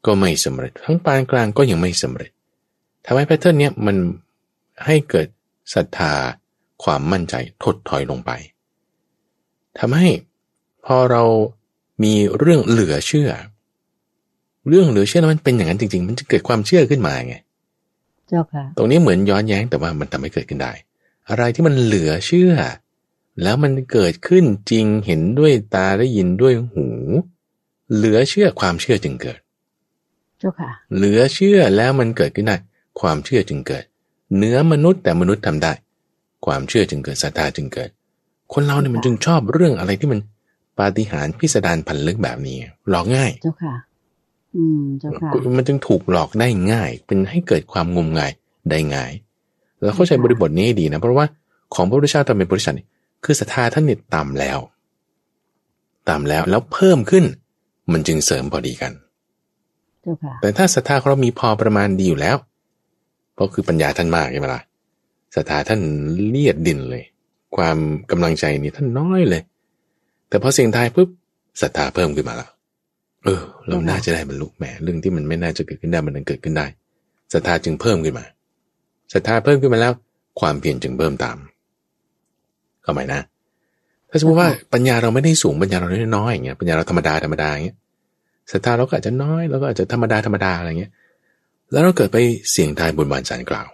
[0.06, 2.32] ก็ไม่สำเร็จ ทั้งปานกลางก็ยังไม่สำเร็จ
[3.06, 3.98] ทำให้แพทเทิร์นเนี้ยมัน
[4.86, 5.28] ให้เกิด
[5.74, 6.14] ศรัทธา
[6.84, 8.32] ความมั่นใจถดถอยลงไป
[9.80, 10.10] ทำให้
[10.86, 11.24] พอเรา
[12.04, 13.30] มีเรื่องเหลือเชื่อ
[14.68, 17.36] เรื่องเหลือเชื่อแล้วมันเป็นอย่างนั้นจริง ๆ มันจะเกิดความเชื่อขึ้นมาไง
[18.32, 20.74] เจ้าค่ะ ตรงนี้เหมือนย้อนแย้งแต่ว่ามันทำให้เกิดขึ้นได้
[21.30, 22.54] อะไรที่มันเหลือเชื่อ
[23.44, 26.88] แล้วมันเกิดขึ้นจริงเห็นด้วยตาได้ยินด้วยหู
[27.96, 29.40] เหลือเชื่อความเชื่อจึงเกิด
[30.40, 32.58] เจ้าค่ะ เหลือเชื่อแล้วมันเกิดขึ้นได้
[33.00, 33.84] ความเชื่อจึงเกิด
[34.38, 35.74] เนื้อมนุษย์แต่มนุษย์ทำได้
[36.46, 37.90] ความเชื่อจึงเกิดศรัทธาจึงเกิด
[38.54, 40.20] คนเราเนี่ยมันจึงชอบเรื่องอะไรที่มัน
[40.80, 42.58] ปาฏิหาริย์พิสดารพันลึกแบบนี้
[42.90, 43.74] หลอกง่าย เจ้าค่ะ
[44.56, 48.32] อืมเจ้าค่ะมันจึงถูกหลอกได้ง่าย เป็นให้เกิดความงมงาย
[48.72, 49.12] ได้ง่าย
[49.82, 51.26] แล้วเข้าใจบริบทนี้ให้ดีนะ เพราะว่า
[51.76, 52.88] ของพระพุทธเจ้าตอนเป็นบริษัทนี่
[53.24, 54.60] คือศรัทธาท่านเนี่ยต่ำแล้ว
[56.10, 57.26] ต่ำแล้วแล้วเพิ่มขึ้น
[57.92, 58.92] มันจึงเสริมพอดีกัน
[60.02, 62.38] เจ้าค่ะแต่ถ้าศรัทธาของเรามีพอประมาณดีอยู่แล้ว
[63.40, 64.62] ก็คือปัญญาท่านมากใช่ไหมล่ะ
[65.36, 65.82] ศรัทธาท่าน
[66.28, 67.04] เลียดดินเลย
[67.56, 67.78] ความ
[68.12, 69.42] กำลังใจนี่ท่านน้อยเลย
[70.30, 71.10] แต่พอเสียงทายปุ๊บ
[71.62, 72.50] ศรัทธาเพิ่มขึ้นมาแล้ว
[73.24, 76.66] เออ เราน่าจะได้บรรลุแหมเรื่องที่มันไม่น่าจะเกิดขึ้นได้มันนั้นเกิดขึ้นได้
[77.34, 78.26] ศรัทธาจึงเพิ่มขึ้นมา
[79.14, 79.94] ศรัทธาเพิ่มขึ้นมาแล้ว
[80.40, 81.38] ความเพียรจึงเพิ่มตาม
[82.84, 83.22] เข้าไหมนะ
[84.10, 87.78] ถ้าสมมติว่าปัญญาเราไม่ได้สูงปัญญาเราน้อยๆอย่างเงี้ยปัญญาเราธรรมดาธรรมดาอย่างเงี้ย
[88.52, 90.92] ศรัทธาเราก็อาจจะน้อยเราก็อาจจะธรรมดาธรรมดาอะไรเงี้ย
[91.72, 92.18] แล้วเราเกิดไป
[92.52, 93.70] เสียงทายบนบานสารกล่าว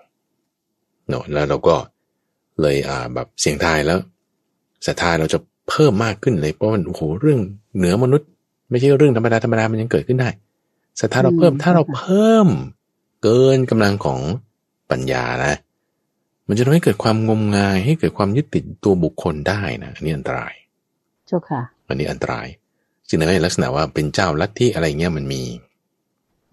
[1.10, 1.76] เนาะแล้วเราก็
[2.62, 4.00] เลยอ่าแบบเสียงทายแล้ว
[4.88, 7.40] ศรัทธาเราจะเพิ่มมากขึ้นเลยเพราะมันโอ้โหเรื่อง
[7.78, 8.30] เหนือมนุษย์
[8.70, 10.30] ไม่ใช่เรื่องธรรมดาธรรมดามันยังเกิดขึ้นได้
[11.00, 12.48] ศรัทธาเราเพิ่มอืมถ้าเราเพิ่ม
[13.24, 14.20] เกินกำลังของ
[14.92, 15.56] ปัญญานะ
[16.48, 20.54] มันจะทำให้เกิดความงมงายให้เกิดความยึดติดตัวบุคคลได้นะอันนี้อันตราย
[21.28, 22.48] เจ้าค่ะ อันนี้อันตราย
[23.08, 25.42] จึงในลักษณะว่าเป็นเจ้าลัทธิอะไรเงี้ยมันมี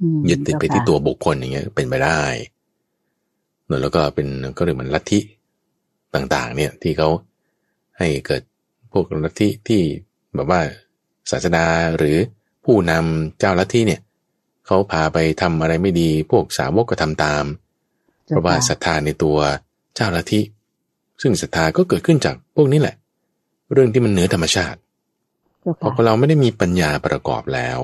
[0.00, 2.22] อืมยึดติดไปที่เจ้าค่ะตัวบุคคลอย่างเงี้ย เป็นไปได้
[3.82, 5.20] แล้วก็เป็นก็เรียกเหมือนลัทธิ
[6.14, 7.08] ต่าง ๆ เนี่ยที่เขา
[7.98, 8.42] ให้เกิด
[8.92, 9.80] พวกลัทธิที่
[10.34, 10.60] แบบว่า
[11.30, 12.16] ศาสดาหรือ
[12.64, 14.00] ผู้นำเจ้าลัทธิเนี่ย
[14.66, 17.44] เขาพาไปทำอะไรไม่ดีพวกสาวกก็ทำตาม
[18.26, 19.38] เพราะว่าศรัทธาในตัว
[19.94, 20.40] เจ้าลัทธิ
[21.22, 22.96] ซึ่งศรัทธาก็เกิดขึ้นจากพวกนี้แหละ
[23.72, 24.78] เรื่องที่มันเหนือธรรมชาติ
[25.60, 27.78] เจ้าพอค่ะเราไม่ได้มีปัญญาประกอบแล้ว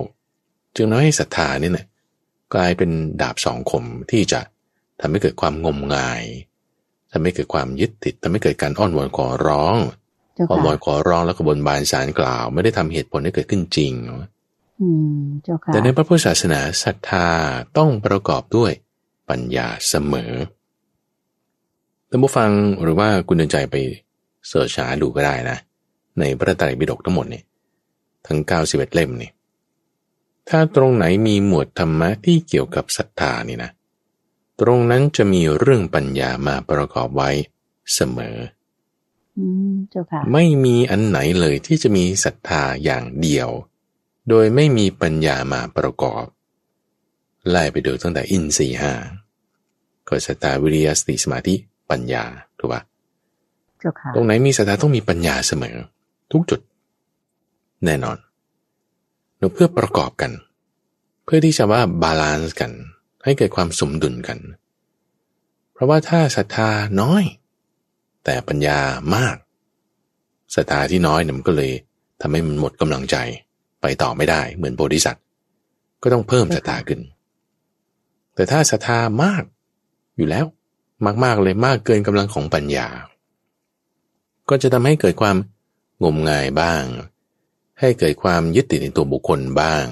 [0.76, 1.87] จึงน้อยให้ศรัทธาเนี่ยนะ
[2.55, 4.40] กลายเป็นดาบสองคมที่จะ
[5.00, 6.22] ทำให้เกิดความงมงาย
[7.12, 9.76] ทำให้เกิดความยึดติดทำให้เกิดการอ้อนวอนขอร้อง
[10.40, 13.92] เจ้าอ้อนวอค่ะนขอร้องแล้วก็บนบานสารกล่าว ไม่ได้ทำเหตุผลให้เกิดขึ้นจริง
[14.81, 14.88] อื
[15.20, 17.26] มเจ้าค่ะแต่ในพระพุทธศาสนาศรัทธา
[17.76, 18.72] ต้องประกอบด้วย
[19.29, 20.33] ปัญญาเสมอ
[22.09, 22.50] ท่านผู้ฟัง
[22.83, 23.76] หรือว่าคุณเดินใจไป
[24.48, 25.59] เสิร์ชหาดูก็ได้นะ
[26.18, 27.44] ในพระไตรปิฎกทั้งหมดเนี่ย
[28.26, 29.31] ทั้ง91เล่มนี่
[30.48, 33.70] ถ้าตรงไหนมีหมวดธรรมะที่เกี่ยวกับศรัทธานี่นะ
[34.61, 37.31] ตรงนั้นจะมีเรื่องปัญญามาประกอบไว้
[37.94, 38.60] เสมออืมเจ้าค่ะ
[40.33, 43.49] ไม่มีอันไหนเลยที่จะมีศรัทธาอย่างเดียว
[44.29, 46.25] โดยไม่มีปัญญามาประกอบ
[47.49, 48.93] ไล่ไปดูตั้งแต่อินทรีย์ห้า
[50.09, 51.55] ก็ศรัทธาวิริยสติสมาธิ
[51.90, 52.25] ปัญญา
[52.59, 52.83] ถูกปะ
[53.81, 55.77] เจ้าค่ะตรงไหนมีศรัทธาต้องมีปัญญาเสมอ
[56.33, 56.61] ทุกจุด
[57.85, 58.19] แน่นอน
[59.38, 60.33] เราเพื่อประกอบกัน
[61.25, 62.73] เพื่อที่จะว่า balance กัน
[63.25, 64.38] ให้เกิดความสมดุลกัน
[65.73, 66.69] เพราะว่าถ้าศรัทธา
[67.01, 67.25] น้อย
[68.24, 68.78] แต่ปัญญา
[69.14, 69.37] มาก
[70.54, 71.72] ศรัทธาที่น้อยเนี่ยมันก็เลย
[72.20, 73.16] ทำให้มันหมดกำลังใจ
[73.83, 75.24] ไปต่อไม่ได้เหมือนโพธิสัตว์
[76.02, 77.00] ก็ต้องเพิ่มศรัทธาขึ้น
[78.35, 79.42] แต่ถ้าศรัทธามาก
[80.16, 80.44] อยู่แล้ว
[81.24, 82.88] มากๆเลยมากเกินกำลังของปัญญา
[84.48, 85.37] ก็จะทำให้เกิดความ
[86.04, 86.83] งมงายบ้าง
[87.80, 89.87] ให้เกิดความยึดติดในตัวบุคคลบ้าง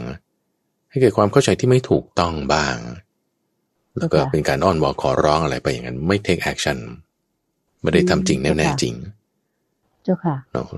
[0.91, 2.77] ให้เกิดความเข้าใจที่ไม่ถูกต้องบ้าง
[3.99, 6.79] แล้วก็เป็นการอ้อนวอนขอร้องอะไรไปอย่างนั้นไม่ take action
[7.83, 8.95] ไม่ได้ทำจริงแน่แน่จริง
[10.05, 10.37] เจ้าค่ะ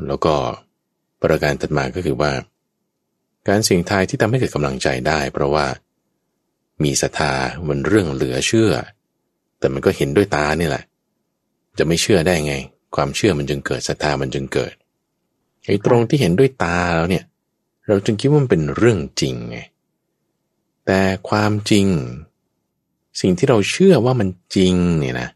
[0.08, 0.34] แล้วก็
[1.22, 2.30] ประการถัดมาก็คือว่า
[3.48, 5.66] การเสี่ยงทายที่ทำให้เกิดกำลังใจได้ เพราะว่า
[6.82, 7.32] มีศรัทธา
[7.68, 8.72] มันเรื่องเหลือเชื่อ
[9.58, 10.84] แต่มันก็เห็นด้วยตานี่แหละ
[11.78, 12.54] จะไม่เชื่อได้ไง
[12.94, 14.72] ความเชื่อมันจึงเกิดศรัทธามันจึงเกิด
[15.66, 17.24] ไอ้ตรงที่เห็นด้วยตาแล้วเนี่ย
[17.86, 19.58] เราจึงคิดว่ามันเป็นเรื่องจริงไง
[20.86, 21.86] แต่ความจริง
[23.20, 25.28] สิ่งที่เราเชื่อว่ามันจริงเนี่ยนะ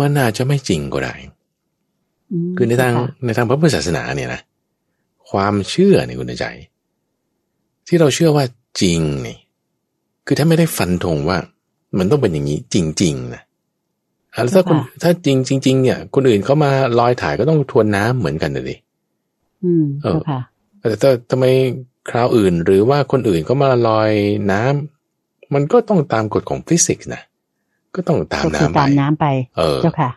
[0.00, 1.14] มันอาจจะไม่จริงก็ได้
[2.56, 4.40] คือในทางในทางพระพุทธศาสนาเนี่ยนะ
[5.30, 6.46] ความเชื่อในคุณใจ
[7.86, 8.44] ที่เราเชื่อว่า
[8.80, 9.36] จริงนี่
[10.26, 11.38] คือถ้าไม่ได้ฟันธงว่า
[11.98, 13.42] มันต้องเป็นอย่างนี้จริง ๆนะ
[14.32, 18.78] แล้วถ้าคนถ้าจริงจริงๆเนี่ย คนอื่นเขามาลอยถ่ายก็ต้องทวนน้ำเหมือนกันเลย
[19.64, 20.40] อืมเออค่ะ
[20.78, 21.44] แต่ถ้าทำไม
[22.10, 24.12] คราวอื่น หรือว่าคนอื่นเขามาลอย
[24.52, 27.22] น้ำมันก็ต้องตามกฎของฟิสิกส์นะ
[27.98, 29.26] ก็ต้องตามน้ำไปตามน้ำไป
[29.58, 30.10] เออเจ้าค่ะ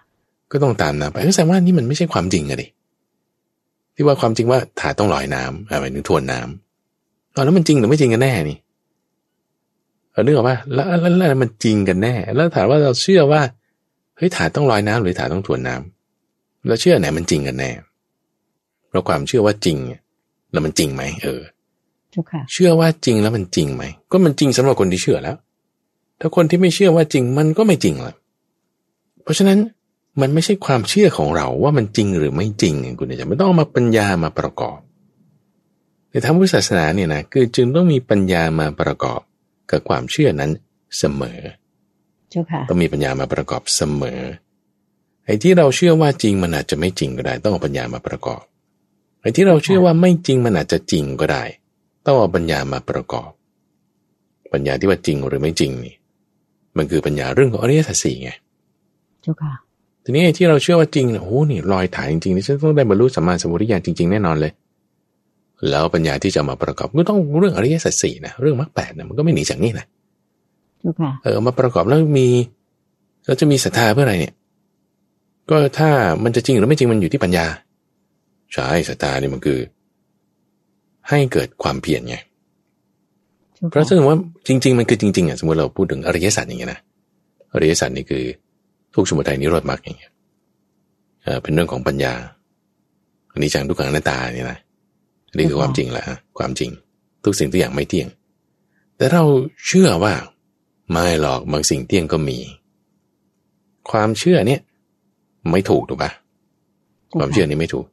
[0.51, 2.67] ก็ต้องตามน้ำไปก็แสดงว่านี่มันไม่ใช่ความจริงอะดิ
[3.95, 8.57] ที่ว่าความจริงว่าถ่ายต้องลอยน้ำอะไรถึงทวนน้ำเอาแล้วมันจริงหรือไม่จริงกันแน่นี่
[10.11, 13.41] เออนึกออกป่ะแล้วแล้วแล้วมันจริงกันแน่ แล้วถามว่าเราเชื่อว่า
[14.17, 17.71] เฮ้ยถ่ายต้องลอยน้ำหรือถ่ายต้องทวนน้ำเราเชื่อไหนมันจริงกันแน่
[18.89, 19.77] เพราะความเชื่อว่าจริง
[20.51, 21.41] แล้วมันจริงไหมเออ
[22.51, 25.35] เชื่อว่าจริงแล้วมันจริงไหมก็มันจริงสำหรับคนที่เชื่อแล้ว
[26.21, 28.13] ถ้าคนที่ไม่เชื่อว่าจริงมันก็ไม่จริงละ
[29.23, 29.59] เพราะฉะนั้น
[30.21, 34.79] มันไม่ใช่ความเชื่อของเราว่ามันจริงหรือไม่จริงคุณจะไม่ต้องเอามาปัญญามาประกอบ
[36.09, 39.21] ในทางพุทธศาสนาเนี่ยนะคือจึงต้องมีปัญญามาประกอบ
[39.69, 40.51] กับความเชื่อนั้น
[40.97, 41.39] เสมอ
[42.29, 44.21] เจ้าค่ะต้องมีปัญญามาประกอบเสมอ
[45.25, 48.43] ไอ้ที่เราเชื่อว่าจริงมันอาจจะไม่จริงก็ได้ ต้องเอาปัญญามาประกอบ
[49.21, 51.43] ไอ้ที่เราเชื่อว่าไม่จริงมันอาจจะจริงก็ได้
[52.05, 53.31] ต้องเอาปัญญามาประกอบ
[54.53, 55.95] ปัญญาที่ว่าจริงหรือไม่จริงนี่
[56.77, 58.31] มันคือปัญญาเรื่องของอริยสัจสี่ไง
[59.21, 59.53] เจ้าค่ะ
[60.03, 64.51] ทีนี้ที่เราเชื่อว่าจริงโอ้โหนี่ลอยถ่ายจริงๆนี่ฉันต้องได้บรรลุสัมมาสัมพุทธญาณจริงๆแน่นอนเลย
[65.69, 69.85] แล้วปัญญาที่จะมาประกอบก็ต้องเรื่องอริยสัจสี่นะเรื่องมรรคแปดนะมันก็ไม่หนีจากนี่นะ
[71.23, 72.27] เออมาประกอบแล้วมี
[73.25, 74.33] เราจะมีศรัทธาเพื่ออะไรเนี่ย
[75.49, 75.89] ก็ถ้า
[76.23, 77.45] มันจะจริงหรือไม่จริงมันอยู่ที่ปัญญา
[78.53, 79.59] ใช่ศรัทธานี่มันคือ
[81.09, 82.15] ให้เกิดความเพียรไง
[83.69, 86.79] เพราะฉะนั้นว่าจริง ๆ มันคือจริงๆอะสมมติเราพูดถึงอริยสัจอย่างเงี้ยนะ
[87.53, 88.23] อริยสัจนี่คือ
[88.93, 90.11] ทุกสมุทัยนิโรธมรรคอย่างเงี้ย
[91.43, 92.13] เป็นเรื่องของปัญญา
[93.31, 94.59] อันนี้จังทุกขังหน้าตาเนี่ยนะ
[95.37, 96.03] นี่คือความจริงแหละ
[96.37, 96.69] ความจริง
[97.25, 98.07] ทุกสิ่งทุกอย่างไม่เที่ยง
[98.97, 99.23] แต่เรา
[99.67, 100.13] เชื่อว่า
[100.91, 102.37] ไม่หรอกบางสิ่งเที่ยงก็มี
[103.91, 104.61] ความเชื่อเนี่ย
[105.51, 106.11] ไม่ถูกถูกปะ
[107.15, 107.85] ความเชื่อนี้ไม่ถูก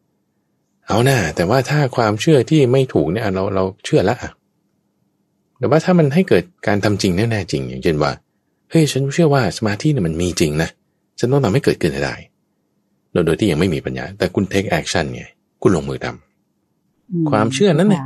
[0.88, 4.16] เอาหน้าแต่ว่าถ้าความเชื่อที่ไม่ถูกเนี่ยเราเราเชื่อละ
[5.58, 8.10] แต่ว่าถ้ามันให้เกิดการทำจริงแน่ๆจริง อย่างเช่นว่า
[8.70, 10.68] เฮ้ยฉันเชื่อว่าสมาธิเนี่ยมันมีจริงนะ
[11.18, 12.14] ฉันต้องทำให้เกิดขึ้นให้ได้
[13.26, 15.22] โดยที่ยังไม่มีปัญญา แต่คุณ take action ไง
[15.62, 18.02] คุณลงมือทำความเชื่อนั้นเนี่ย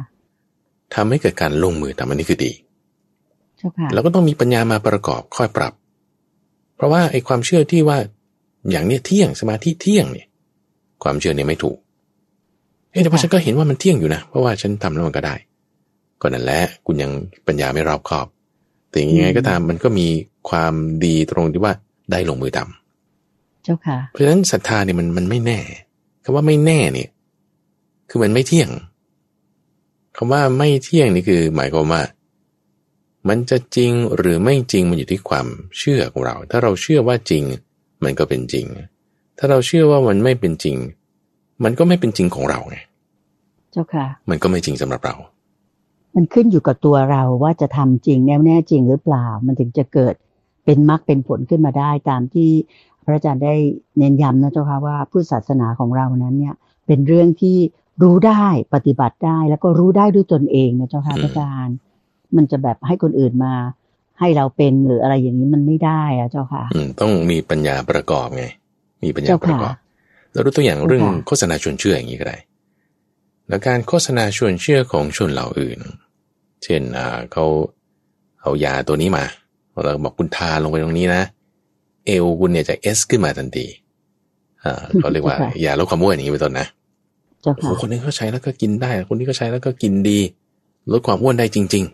[0.94, 2.52] ทำให้เกิดการลงมือทำอันนี้คือดี
[3.92, 5.72] แล้วก็ต้องมีปัญญามาประกอบค่อยปรับ
[6.76, 7.98] เพราะว่าไอ้ความเชื่อที่ว่า
[8.70, 10.26] อย่างเนี้ยเที่ยงสมาธิเที่ยงเนี่ย
[11.02, 11.76] ความเชื่อเนี่ยไม่ถูก
[12.90, 15.34] เฮ้แต่พอฉันก็เห็นว่ามันเที่ยงอยู่นะ เพราะว่าฉันทำแล้วมันก็ได้
[16.22, 17.10] ก็นั่นแหละคุณยัง
[17.46, 18.26] ปัญญาไม่รอบคอบ
[18.90, 20.06] แต่ยังไงก็ตามมันก็มี
[20.48, 21.72] ความดีตรงที่ว่า
[22.10, 25.60] ได้ลงมือทำเจ้าค่ะ เพราะฉะนั้นศรัทธาเนี่ยมันมันไม่แน่
[26.24, 27.08] คำว่าไม่แน่เนี่ย
[28.10, 28.70] คือมันไม่เที่ยง
[30.16, 32.02] คำว่าไม่เที่ยงนี่คือ หมายความว่า
[33.28, 35.46] มันจะจริงหรือไม่จริงมันอยู่ที่ความ
[35.78, 37.42] เชื่อของเรา ถ้าเราเชื่อว่าจริง
[38.04, 38.66] มันก็เป็นจริง
[39.38, 40.76] ถ้าเราเชื่อว่ามันไม่เป็นจริง
[41.64, 42.76] มันก็ไม่เป็นจริงของเราไง
[43.72, 45.14] เจ้าค่ะ มันก็ไม่จริงสำหรับเรา
[46.14, 50.14] มันขึ้นอยู่กับตัวเราว่าจะทำจริงแน่แน่จริงหรือเปล่า มันถึงจะเกิด
[50.64, 52.50] เป็นมรรคเป็นผลขึ้นมาได้ตามที่
[53.04, 53.54] พระอาจารย์ได้
[53.98, 56.54] เน้นย้ำนะเจ้าค่ะว่าพุทธศาสนาของเรานั้นเนี่ย
[56.86, 57.56] เป็นเรื่องที่
[58.02, 58.44] รู้ได้
[58.74, 61.76] ปฏิบัติได้แล้วก็รู้ได้ด้วยตนเองนะเจ้าค่ะพระอาจารย์
[62.36, 63.54] มันจะแบบให้คนอื่นมา
[64.20, 68.44] ให้เราเป็นหรืออะไรอย่างนี้มันไม่ได้อะเจ้าค่ะ อืมต้องมีปัญญาประกอบไง
[69.04, 69.74] มีปัญญาประกอบ
[70.32, 72.38] แล้วรู้ตัวอย่างเรื่องโฆษณาชวนเชื่ออย่างนี้ก็ได้
[73.48, 75.78] แล้วการโฆษณาชวนเชื่อของชนเหล่าอื่น
[76.64, 77.44] เช่นอ่าเขา
[78.42, 79.24] เอายาตัวนี้มา
[79.84, 81.22] เราบอกคุณทาลงไปตรงนี้นะ
[82.06, 83.66] เอวคุณเนี่ยจะเอสขึ้นมาทันที
[84.64, 86.66] อ่าเขาเรียกว่ายาลดความอ้วนอย่างนี้เป็นต้นนะ
[87.42, 90.20] โอ้โหคนนี้เขาใช้แล้วก็กินได้ คนนี้ก็ใช้แล้วก็กินดี
[90.92, 91.84] ลดความอ้วนได้จริง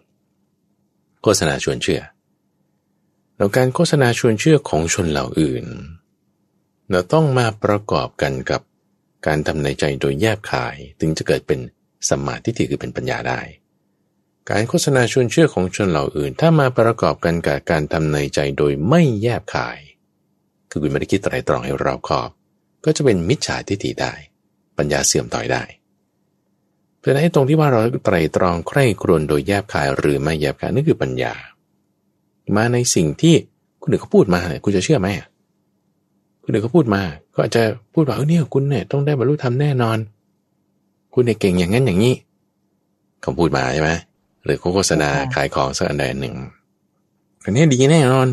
[0.57, 2.01] ๆ โฆษณาชวนเชื่อ
[3.37, 5.65] แล้วการโฆษณาชวนเชื่อของชนเหล่าอื่น
[6.91, 8.61] เราต้องมาประกอบกันกับ
[9.27, 11.59] การทำในใจโดยแยบขายถึงจะเกิดเป็น
[12.09, 13.41] สัมมาทิฏฐิคือเป็นปัญญาได้
[14.51, 19.79] การโฆษณาชวนเชื่อของชนเหล่าอื่น ถ้ามาประกอบกันกับการทำในใจโดยไม่แยบขาย
[20.71, 22.31] คือคุณไม่ได้คิดไตรตรองให้รอบคอบ
[22.85, 24.13] ก็จะเป็นมิจฉาทิฏฐิได้
[24.79, 25.63] ปัญญาเสื่อมต่อยได้
[26.99, 31.35] เพราะฉะนั้นตรงที่ว่าเราไตรตรองใคร่ครวญโดยแยบขายหรือไม่แยบขายนั่นคือปัญญา
[32.57, 33.35] มาในสิ่งที่
[33.83, 35.09] คุณอื่นเขาพูดมาเนี่ยคุณจะเชื่อไหม
[36.43, 37.03] คุณอื่นเขาพูดมา
[37.35, 37.63] ก็อาจจะ
[37.95, 39.99] พูดว่าเออเนี่ยคุณเนี่ยต้องได้บรรลุธรรมแน่นอน
[41.15, 42.15] คุณเนี่ยเก่งอย่างนั้นอย่างนี้
[43.23, 43.91] เขาพูดมาใช่ไหม
[44.49, 46.35] หรือเขาโฆษณาขายของสักอันใดหนึ่ง
[47.45, 48.29] อันนี้ดีแน่นอน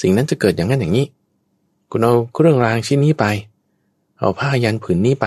[0.00, 1.06] สิ่งนั้นจะเกิดอย่างนั้นอย่างนี้
[1.90, 3.24] คุณเอาเครื่องรางชิ้นนี้ไป
[4.18, 5.26] เอาผ้ายันผืนนี้ไป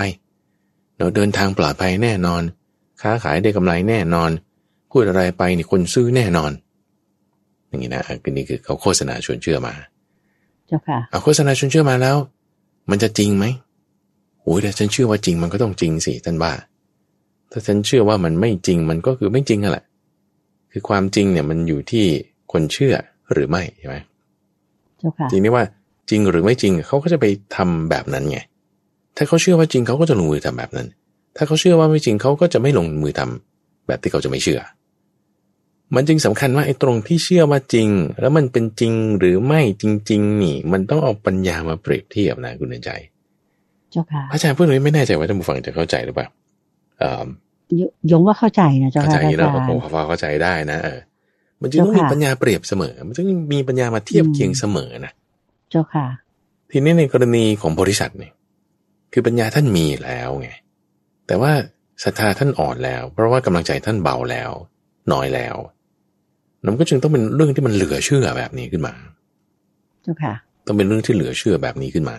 [0.97, 2.41] เราเดินทางปลอดภัยแน่นอน
[3.01, 4.29] ค้าขายได้กำไรแน่นอน
[4.91, 6.51] พูดอะไรไปนี่คนซื้อแน่นอน
[7.67, 9.73] อย่างนี้นะอันนี้คือเขาโฆษณาชวนเชื่อมา
[10.67, 12.17] เจ้าค่ะ เอาโฆษณาชวนเชื่อมาแล้ว
[12.89, 13.45] มันจะจริงไหม
[14.43, 16.51] โอ้ยแต่ฉันเชื่อว่าจริงมันก็ต้องจริงสิท่านว่า
[17.51, 19.85] ถ้าฉันเชื่อว่ามันไม่จริงมันก็คือไม่จริงอะแหละ
[20.71, 22.05] คือความจริงเนี่ยมันอยู่ที่
[22.51, 22.95] คนเชื่อ
[23.33, 23.95] หรือไม่ใช่ไหม
[24.99, 25.63] เจ้าค่ะจริงนี่ว่า
[26.09, 28.39] จริงหรือไม่จริงเขาก็จะไปทำแบบนั้นไง
[29.17, 30.87] ถ้าเขาเชื่อว่าจริงเขาก็จะลงมือทำแบบนั้น
[31.35, 34.61] ถ้าเขาเชื่อว่าไม่จริงเขาก็จะไม่ลงมือทำแบบที่เขาจะไม่เชื่อ
[35.95, 37.89] มันจึงสำคัญว่าไอ้ตรงที่เชื่อว่าจริง
[38.21, 42.91] แล้วมันเป็นจริงหรือไม่จริง ๆ นี่ มันต้องเอาปัญญามาเปรียบเทียบนะคุณเดินใจ
[43.91, 46.27] เจ้าค่ะพระอาจารย์พูดนี้ไม่แน่ใจว่าท่านผู้ฟังจะเข้าใจหรือเปล่า
[46.99, 47.25] เอ่อ
[47.79, 50.99] ยยงว่าเข้าใจนะเจ้าเข้าค่ะใจพระแล้วอาจารผมพอเข้าใจได้นะเออ
[51.61, 55.11] มันจึงต้องมีปัญญาเปรียบเสมอ มันจึงมีปัญญามาเทียบเคียงเสมอนะ
[55.71, 56.05] เจ้าค่ะ
[56.71, 58.33] ทีนี้ในกรณีของบริษัทเนี่ย
[59.13, 60.49] คือปัญญาท่านมีแล้วไง
[61.27, 61.51] แต่ว่า
[62.03, 64.51] ศรัทธาท่านอ่อนแล้ว เพราะว่ากำลังใจท่านเบาแล้ว
[65.13, 65.55] น้อยแล้ว
[66.65, 68.93] มันก็จึงต้องเป็นเรื่องที่มันเหลือเชื่อแบบนี้ขึ้นมา
[70.03, 70.33] เจ้าค่ะ
[70.65, 72.17] ต้องเป็นเรื่องที่เหลือเชื่อแบบนี้ขึ้นมา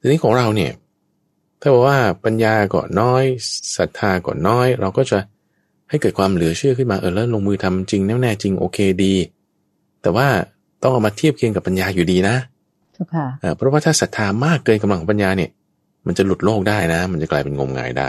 [0.00, 0.70] ทีนี้ของเราเนี่ย
[1.66, 3.24] ถ้าบอกว่าปัญญาก็น้อย
[3.76, 5.18] ศรัทธาก็น้อย เราก็จะ
[5.90, 9.14] ให้เกิดความเหลือเชื่อขึ้นมาเออแล้วลงมือทำจริงแน่แน่จริงโอเคดี
[10.02, 10.26] แต่ว่า
[10.82, 12.36] ต้องเอามาเทียบเคียงกับปัญญาอยู่ดีนะ
[12.92, 15.50] เจ้าค่ะเอ่อเพราะว่าถ้าศรัทธามากเกินกำลังของปัญญาเนี่ย
[16.06, 18.08] มันจะหลุดโลกได้นะ มันจะกลายเป็นงมงายได้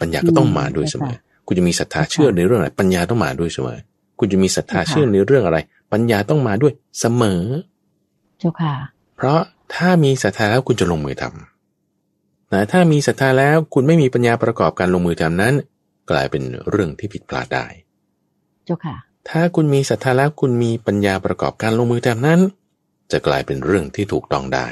[0.00, 3.78] ปัญญาก็ต้องมาด้วยเสมอคุณจะมีศรัทธาเชื่อในเรื่องอะไร ปัญญาต้องมาด้วยเสมอ
[4.18, 5.58] คุณจะมีศรัทธาเชื่อในเรื่องอะไร
[5.92, 7.42] ปัญญาต้องมาด้วยเสมอ
[8.38, 8.74] เจ้าค่ะ
[9.16, 9.40] เพราะ
[9.74, 11.49] ถ้ามีศรัทธาแล้วคุณจะลงมือทำ
[12.52, 15.54] นะถ้ามีศรัทธาแล้วคุณไม่มีปัญญาประกอบการลงมือทำนั้น
[16.10, 17.66] กลายเป็นเรื่องที่ผิดพลาดได้
[18.64, 18.96] เจ้าค่ะ
[19.28, 22.40] ถ้าคุณมีศรัทธาแล้วคุณมีปัญญาประกอบการลงมือทำนั้น
[23.12, 24.68] จะกลายเป็นเรื่องที่ถูกต้องได้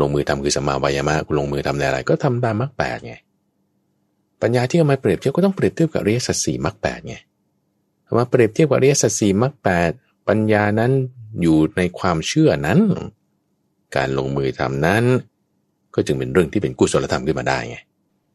[0.00, 3.14] ลงมือทำคือสัมมาวายามะคุณลงมือทำในอะไร ก็ทำตามมรรคแปดไง
[4.42, 7.16] ปัญญาที่เอามาเปรียบเทียบก็ต้องเปรียบเทียบกับอริยสัจสี่มรรคแปดไง
[8.04, 9.90] เอามาเปรียบเทียบกับอริยสัจสี่มรรคแปด
[10.28, 10.92] ปัญญานั้น
[11.42, 12.78] อยู่ในความเชื่อนั้น
[13.96, 15.04] การลงมือทำนั้น
[15.94, 17.76] ก็จึงเป็นเรื่องที่เป็นกุศลธรรมขึ้นมาได้ไง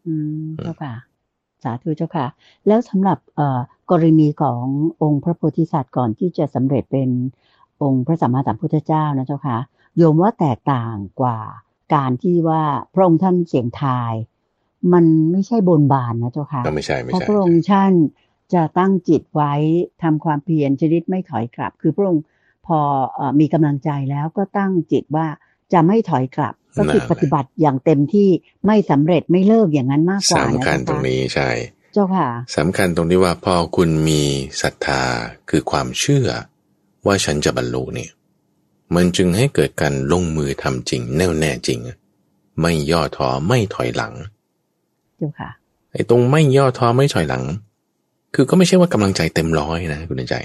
[0.08, 0.14] อื
[0.46, 0.94] มเจ้าค่ะ
[1.64, 2.28] สาธุเจ้าค่ะ
[2.68, 3.60] แล้วสำหรับเอ่อ
[3.92, 4.64] กรณีของ
[5.02, 7.10] องค์พระโพธิสัตว์ก่อนที่จะสำเร็จเป็น
[7.84, 9.58] องค์พระสัมมาสัมพุทธเจ้านะเจ้าค่ะ
[9.98, 11.40] โยมว่าแตกต่างกว่า
[11.96, 12.62] การที่ว่า
[12.94, 14.14] พระองค์ท่านเสียงทาย
[14.94, 17.94] มันไม่ใช่บนบานนะเจ้าค่ะก็ไม่ใช่ไม่เพราะใช่พระองค์ท่าน
[18.54, 19.54] จะตั้งจิตไว้
[20.04, 22.24] ทำความเพียรชนิดไม่ถอยกลับ คือพระองค์
[22.68, 22.80] พอ
[23.14, 25.28] เอ่อมีกำลังใจแล้วก็ตั้งจิตว่า
[25.74, 28.30] จะไม่ถอยกลับ ก็คือปฏิบัติอย่างเต็มที่
[28.66, 31.50] ไม่สำเร็จไม่เลิกอย่างนั้นมากกว่านะสำคัญเจ้าตรงค่ะนี้ใช่
[31.94, 34.22] เจ้าค่ะสำคัญตรงที่ว่าพอคุณมี
[34.62, 35.02] ศรัทธา
[35.50, 36.28] คือความเชื่อ
[37.08, 38.12] ว่าฉันจะบรรลุเนี่ย
[38.96, 41.80] มันจึงให้เกิดการลงมือทำจริง แน่วแน่จริง
[42.62, 44.14] ไม่ย่อท้อไม่ถอยหลัง
[45.18, 45.50] เจ้าค่ะ
[45.94, 47.44] ไอ้ตรงไม่ย่อท้อไม่ถอยหลัง
[48.36, 50.36] คือก็ไม่ใช่ว่ากำลังใจเต็มร้อยนะคุณใจ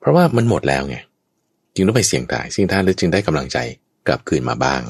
[0.00, 0.96] เพราะว่ามันหมดแล้วไง
[1.74, 3.58] จึงต้องไปเสี่ยงตายเสี่ยงตายแล้วจึงได้กำลังใจ
[4.06, 4.82] กลับคืนมาบ้าง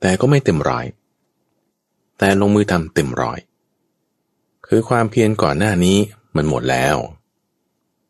[0.00, 0.86] แต่ก็ไม่เต็มร้อย
[2.18, 3.38] แต่ลงมือทำเต็มร้อย
[4.66, 5.98] คือความเพียรก่อนหน้านี้
[6.36, 6.96] มันหมดแล้ว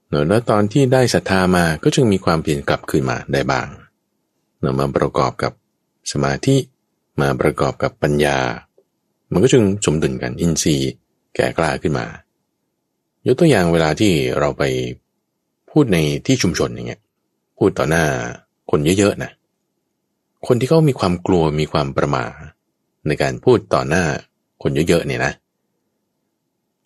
[0.08, 3.68] เนแล้วตอนที่ได้ศรัทธามาก็จึงมีความเพียรกลับคืนมาได้บ้าง
[4.62, 5.52] นอะมาประกอบกับ
[6.12, 6.56] สมาธิ
[7.20, 8.38] มาประกอบกับปัญญา
[9.32, 10.90] มันก็จึงสมดุลกันอินทรีย์
[11.34, 12.06] แก่กล้าขึ้นมา
[13.26, 14.62] ยกตัวอย่างเวลาที่เราไป
[15.70, 17.00] พูดในที่ชุมชนอย่างเงี้ย
[17.58, 18.04] พูดต่อหน้า
[18.70, 19.30] คนเยอะๆนะ
[20.46, 22.24] คนที่เขามีความกลัวมีความประมา
[23.06, 24.04] ในการพูดต่อหน้า
[24.62, 25.32] คนเยอะๆเนี่ยนะ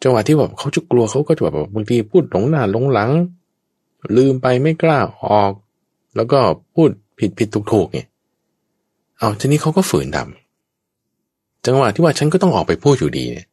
[0.03, 3.11] จังหวะที่แบบเขาจะกลัวเขาก็จะแบบบางทีพูดหลงหน้าหลงหลัง
[4.16, 5.53] ลืมไปไม่กล้าออก
[6.16, 6.38] แล้วก็
[6.74, 8.07] พูดผิดผิดถูกถูกเนี่ย
[9.18, 13.46] เอาทีนี้เขาก็ฝืนทำจังหวะที่ว่าฉันก็ต้องออกไปพูดอยู่ดีเนี่ย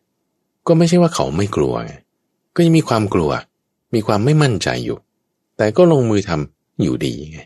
[0.68, 1.94] ก็ไม่ใช่ว่าเขาไม่กลัวไง
[2.56, 3.32] ก็ยังมีความกลัว
[3.96, 4.98] มีความไม่มั่นใจอยู่
[5.58, 7.40] แต่ก็ลงมือทำอยู่ดีไง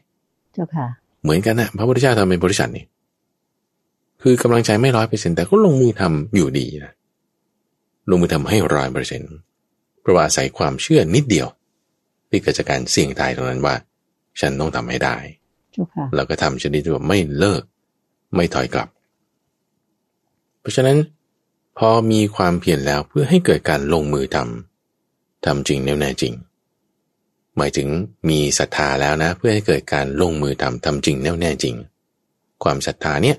[0.53, 0.87] เจ้าค่ะ
[1.23, 2.85] เหมือนกันนะพระพุทธเจ้าทำเป็นบริษัทนี่
[4.21, 6.93] คือกำลังใจไม่ร้อยเปอร์เซ็นแต่ก็ลงมือทำอยู่ดีนะ
[8.09, 9.21] ลงมือทำให้ร้อยเปอร์เซ็น
[10.01, 11.47] เพราะว่าอาศัยความเชื่อนิดเดียว
[12.29, 13.75] ที่เกิดจากการเสี่ยงตายตรงนั้นว่า
[14.39, 15.17] ฉันต้องทำให้ได้
[16.15, 17.63] แล้วก็ทำชนิดที่ว่าไม่เลิก
[18.35, 18.89] ไม่ถอยกลับ
[20.59, 20.97] เพราะฉะนั้น
[21.77, 26.33] พอมีความเพียรแล้วเพื่อให้เกิดการลงมือทำทำจริงแน่แน่จริง
[27.57, 27.87] หมายถึง
[28.29, 31.75] มีศรัทธาแล้วนะ เพื่อให้เกิดการลงมือทำทำจริงแน่แน่จริง
[32.63, 33.37] ความศรัทธาเนี่ย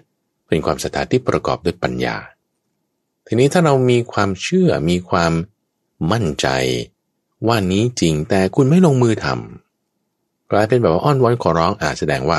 [0.49, 2.17] เป็นความศรัทธาที่ประกอบด้วยปัญญา
[3.27, 5.33] ทีนี้ถ้าเรามีความเชื่อมีความ
[6.13, 6.49] มั่นใจ
[7.47, 12.39] ว่านี้จริงแต่คุณไม่ลงมือทำกลายเป็นแบบว่าอ้อนวอนขอร้องอาจแสดงว่า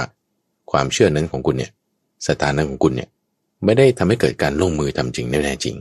[0.72, 1.72] ความเชื่อนั้นของคุณเนี่ย
[2.26, 3.10] ศรัทธานั้นของคุณเนี่ย
[3.66, 5.76] ไม่ได้ทำให้เกิดการลงมือทำจริงแน่จริง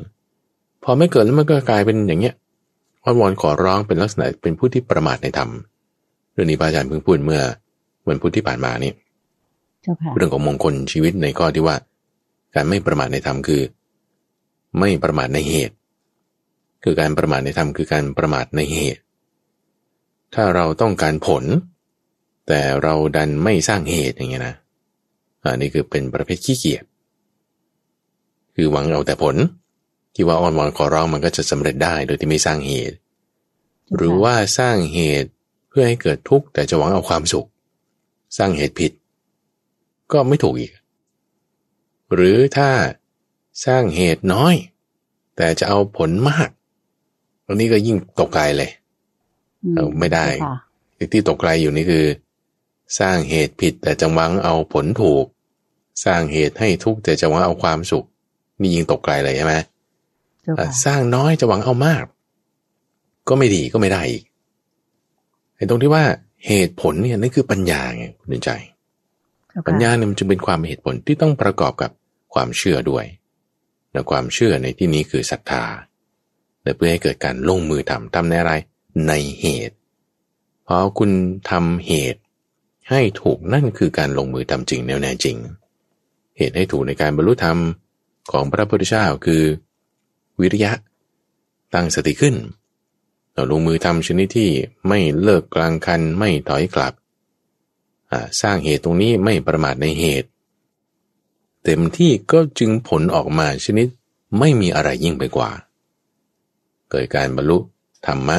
[0.84, 2.34] พอไม่เกิดแล้วมันก็กลายเป็นอย่างเงี้ย
[3.04, 7.42] อ้อนวอนขอร้องเป็นลักษณะเป็นผู้ที่ประมาทในธรรมเรื่องนี้พระอาจารย์เพิ่งพูดเมื่อ
[8.08, 8.92] วันพุธที่ผ่านมานี่
[10.16, 11.76] เรื่องของมงคลชีวิตในข้อที่ว่า
[12.54, 13.62] การไม่ประมาทในธรรมคือ
[14.78, 15.74] ไม่ประมาทในเหตุ
[16.84, 19.00] คือการประมาทในธรรมคือการประมาทในเหตุ
[20.34, 21.44] ถ้าเราต้องการผล
[22.48, 24.54] แต่เราดันไม่สร้างเหตุอย่างเงี้ยนะ
[25.42, 26.84] อันนี้คือเป็นประเภทขี้เกียจ
[28.54, 29.36] คือหวังเอาแต่ผล
[30.14, 32.96] ที่ว่าอ้อนวอนขอร้องมันก็จะสำเร็จได้โดยที่ไม่สร้างเหตุ
[33.96, 37.48] หรือว่าสร้างเหตุเพื่อให้เกิดทุกข์แต่จะหวังเอาความสุข
[38.36, 38.92] สร้างเหตุผิด
[40.12, 40.72] ก็ไม่ถูกอีก
[42.14, 42.70] หรือถ้า
[43.64, 44.54] สร้างเหตุน้อย
[45.36, 46.48] แต่จะเอาผลมาก
[47.46, 48.70] ตรงนี้ก็ยิ่งตกไกลเลย
[49.74, 50.26] เราไม่ได้
[51.12, 52.04] ที่ตกไกลอยู่นี่คือ
[52.98, 55.24] สร้างเหตุผิดแต่จะหวังเอาผลถูก
[56.04, 58.06] สร้างเหตุให้ทุกข์แต่จะหวังเอาความสุข
[58.60, 59.54] นี่ยิงตกไกลเลยใช่ไหม
[60.84, 62.04] สร้างน้อยจะหวังเอามาก
[63.28, 64.33] ก็ไม่ดีก็ไม่ได้อีกเห็น
[65.68, 66.04] ตรงที่ว่า
[66.46, 68.50] เหตุผลเนี่ยนั่นคือปัญญาไงคุณใจ
[69.68, 71.90] ปัญญาเนี่ยมันจึงเป็นความเหตุผลที่ต้องประกอบกับ
[72.34, 73.04] ความเชื่อด้วย
[73.92, 75.64] และความเชื่อในที่นี้คือศรัทธา
[76.62, 78.52] และเพื่อให้เกิดการลงมือทำทำในอะไร
[79.08, 79.76] ในเหตุ
[80.66, 81.10] พอคุณ
[81.50, 82.20] ทำเหตุ
[82.90, 85.36] ให้ถูกนั่นคือการลงมือทำจริงแน่แน่จริง
[86.38, 87.58] เหตุให้ถูกในการบรรลุธรรม
[88.32, 89.42] ของพระพุทธเจ้าคือ
[90.40, 90.72] วิริยะ
[91.74, 92.34] ตั้งสติขึ้น
[93.34, 94.50] เราลงมือทำชนิดที่
[94.88, 96.94] ไม่เลิกกลางคันไม่ถอยกลับ
[98.40, 100.28] สร้างเหตุตรงนี้ไม่ประมาทในเหตุ
[101.64, 103.86] เต็มที่ก็จึงผลออกมาชนิด
[104.38, 105.50] ไม่มีอะไรยิ่งไปกว่า
[106.90, 107.58] เกิดการบรรลุ
[108.06, 108.38] ธรรมะ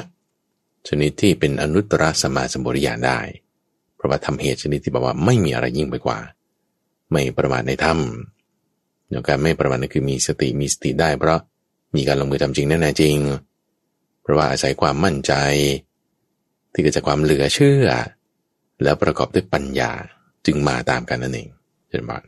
[0.88, 3.20] ชนิดที่เป็นอนุตตรสมาสมุริยานได้
[3.96, 6.20] เพราะว่าทำเหตุชนิดที่บอกว่าไม่มีอะไรยิ่งไปกว่า
[7.12, 7.98] ไม่ประมาทในธรรม
[9.10, 11.40] อย่างการไม่ประมาทนั่นคือมีสติมีสติได้เพราะ
[11.96, 13.18] มีการลงมือทำจริงแน่จริง
[14.26, 15.34] เพราะว่าอาศัยความมั่นใจ
[16.74, 17.88] ที่เกิดจากความเหลือเชื่อ
[18.84, 19.92] แล้วประกอบด้วยปัญญา
[20.46, 21.50] จึงมาตามกันนั่นเอง
[21.90, 22.24] เช่นบ้าน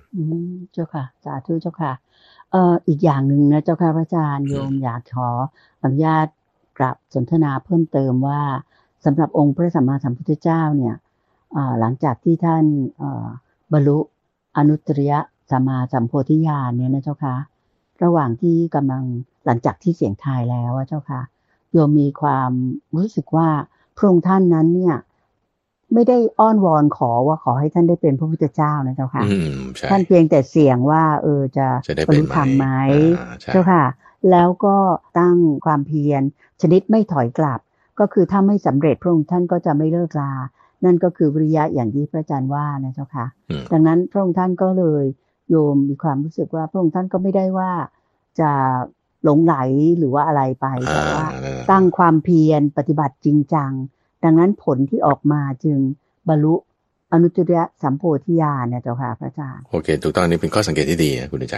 [0.73, 1.91] เจ้าค่ะสาธุเจ้าค่ะ
[2.51, 5.29] เอ่ออีกอย่างหนึ่งนะเจ้าค่ะพระอาจารย์โยมอยากขอ
[5.83, 6.27] อนุญาต
[6.77, 8.41] กลับสนทนาเพิ่มเติมว่า
[9.05, 10.95] สำหรับองค์พระสัมมาสัมพุทธเจ้าเนี่ย
[11.79, 12.65] หลังจากที่ท่าน
[13.73, 13.97] บรรลุ
[14.57, 15.13] อนุตตริย
[15.51, 17.35] สัมมาสัมโพธิญาณเนี่ยนะเจ้าค่ะ
[18.03, 19.03] ระหว่างที่กำลัง
[19.45, 21.21] หลังจากที่เสียงทายแล้วเจ้าค่ะ
[21.73, 22.51] โยมมีความ
[22.95, 23.49] รู้สึกว่า
[23.97, 24.95] พระองค์ท่านนั้นเนี่ย
[25.93, 29.23] ไม่ได้อ้อนวอนขอว่าขอให้ท่านได้เป็นพระพุทธเจ้านะเจ้าค่ะ
[29.89, 31.67] ท่านเพียงแต่เสี่ยงว่า เออจะ
[32.07, 32.67] บรรลุธรรมไหม
[33.53, 33.85] เจ้าค่ะ
[34.31, 34.75] แล้วก็
[35.19, 36.21] ตั้งความเพียร
[36.61, 37.59] ชนิดไม่ถอยกลับ
[37.99, 40.33] ก็คือถ้าไม่สำเร็จพระองค์ท่านก็จะไม่เลิกลา
[40.85, 43.25] นั่นก็คือวิริยะอย่างที่พระอาจารย์ว่านะเจ้าค่ะ
[43.71, 45.03] ดังนั้นพระองค์ท่านก็เลย
[45.49, 47.71] โยมมีความรู้สึกว่าพระองค์ท่านก็ไม่ได้ว่า
[48.39, 48.51] จะ
[49.27, 49.55] หลงไหล
[49.99, 51.25] หรือว่าอะไรไปแต่ว่า
[51.71, 53.71] ตั้งความเพียรปฏิบัติจริงจัง
[54.23, 55.77] ดังนั้นผลที่ออกมาจึง
[56.29, 56.53] บรรลุ
[57.11, 61.57] อนุตตรสัมโพธิญาณเนี่ยเจ้าค่ะพระอาจารย์โอเค ถูกต้องนี่เป็นข้อสังเกตที่ดีนะคุณใจ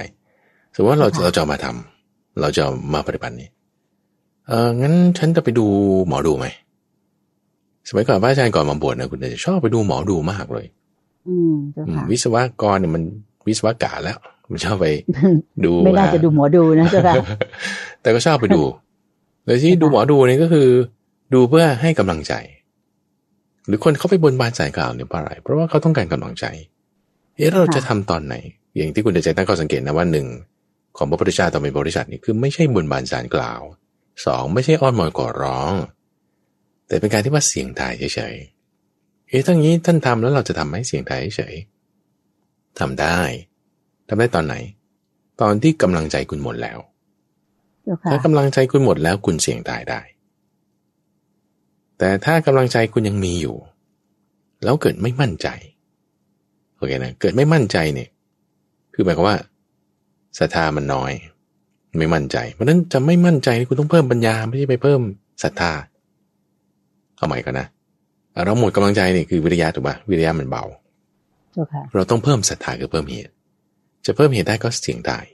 [0.76, 2.64] สมมติว่าเราเราจะมาทำเราจะ
[2.94, 3.50] มาปฏิบัตินี่
[4.48, 5.66] เอองั้นฉันจะไปดู
[6.08, 6.46] หมอดูไหม
[7.90, 10.66] สมัยก่อนพระอาจารย์ก่อนมาบวชนะคุณจะชอบไปดูหมอดูมากเลย
[11.28, 11.56] อืม
[12.12, 13.04] วิศวกรเนี่ยมัน
[13.48, 14.18] วิศวกรแล้ว
[14.52, 14.86] มันชอบไป
[15.66, 17.16] ดูไม่น่าจะดูหมอดูนะเจ้าค่ะ
[18.02, 18.62] แต่ก็ชอบไปดู
[19.46, 20.68] เลยที่ดูหมอดูนี่ก็คือ
[21.34, 22.34] ดูเพื่อให้กำลังใจ
[23.68, 26.46] หรือคนเขาไปบนบานสายกล่าวเนี่ยเพราะอะไร เพราะว่าเขาต้องการกำลังใจ
[27.36, 28.36] เอ๊ะเราจะทำตอนไหน
[28.78, 30.28] อย่างที่คุณจะใจตั้งข้อสังเกตนะว่าหนึ่ง
[30.98, 33.62] ของพระพุทธเจ้าต่อเป็นบริษัทนี่คือไม่ใช่บนบานสารกล่าว
[34.26, 35.74] สองไม่ใช่อ้อนมอนก่อร้อง
[36.88, 41.56] แต่เป็นการที่ว่าเสียงทายเฉยๆเอ๊ะทั้งนี้ท่านทำแล้วเราจะทำให้เสียงทายเฉย
[42.80, 43.20] ทำได้
[44.10, 44.56] ทำได้ตอนไหน
[45.42, 46.80] ตอนที่กำลังใจคุณหมดแล้ว
[48.12, 50.02] ถ้ากำลังใจคุณหมดแล้วคุณเสี่ยงตายได้
[51.98, 53.56] แต่ถ้ากำลังใจคุณยังมีอยู่
[54.64, 55.48] แล้วเกิดไม่มั่นใจ
[56.76, 58.10] โอเคนะเกิดไม่มั่นใจเนี่ย
[58.94, 59.38] คือหมายความว่า
[60.40, 61.12] ศรัทธามันน้อย
[62.00, 65.02] ไม่มั่นใจ เพราะนั้นจะไม่มั่นใจคุณต้องเพิ่มปัญญาไม่ใช่ไปเพิ่ม
[65.44, 65.72] ศรัทธา
[67.18, 67.68] เอาใหม่กันนะ
[68.46, 70.64] เราหมดกำลังใจนี่คือวิริยะถูกปะวิริยะมันเบา
[71.54, 73.34] เจ้าค่ะเราต้องเพิ่มศรัทธาคือเพิ่มเหตุ
[74.06, 75.26] จะเพิ่มเหตุได้ก็เสี่ยงตาย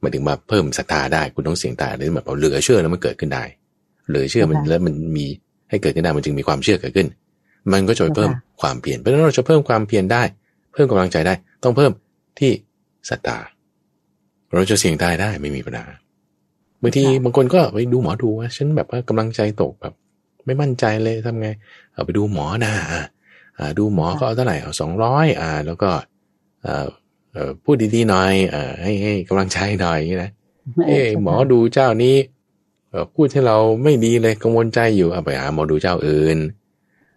[0.00, 3.44] หมายถึงมาเพิ่มศรัทธาได้คุณต้องเสี่ยงตายหรือแบบเอาเหลือเชื่อแล้วมันเกิดขึ้นได้
[4.08, 5.26] เหลือเชื่อมันแล้วมันมี
[5.70, 7.08] ให้เกิดขึ้นได้มันจึงมีความเชื่อเกิดขึ้น
[7.72, 8.30] มันก็จะไปเพิ่ม
[8.60, 10.22] ความเพียรเพราะฉะนั้นเราจะเพิ่มความเพียรได้
[10.72, 11.34] เพิ่มกำลังใจได้
[11.64, 11.92] ต้องเพิ่ม
[12.38, 12.52] ที่
[13.10, 13.38] ศรัทธา
[14.52, 15.86] เราจะเสี่ยงตายได้ไม่มีปัญหา
[16.82, 19.94] บางทีบางคนก็ไปดูหมอดูว่าฉันแบบว่ากำลังใจตกแบบ
[20.46, 21.48] ไม่มั่นใจเลยทำไง
[21.92, 22.72] เอาไปดูหมอนะ
[23.58, 25.90] อ่าดูหมอก็เอาเท่าไหร่เอาสองร้อยอ่า แล้วก็
[26.62, 26.88] เอ่อเอ่อ
[27.64, 30.30] พูดดีๆหน่อยเอ่อให้ให้กำลังใจหน่อยอย่างนี้นะ
[30.86, 32.16] เอ้หมอดูเจ้านี้
[32.90, 36.38] เอ่อพูดให้เราไม่ดีเลยกังวลใจอยู่เอาไปหาหมอดูเจ้าอื่น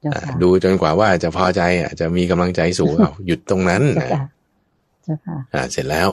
[0.01, 4.23] เจ้าอ่าค่ะดูจนกว่าว่าจะพอใจอะจะมีกำลังใจสูงเอาหยุดตรงนั้นเจ้านะค่ะ
[5.03, 6.07] เจ้าค่ะอ่าเสร็จแล้ว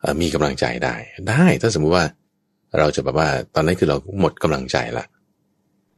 [0.00, 0.94] เอ่อมีกำลังใจได้
[1.28, 2.04] ได้ถ้าสมมุติว่า
[2.78, 5.04] เราจะแบบว่าตอนนั้นคือเราหมดกำลังใจละ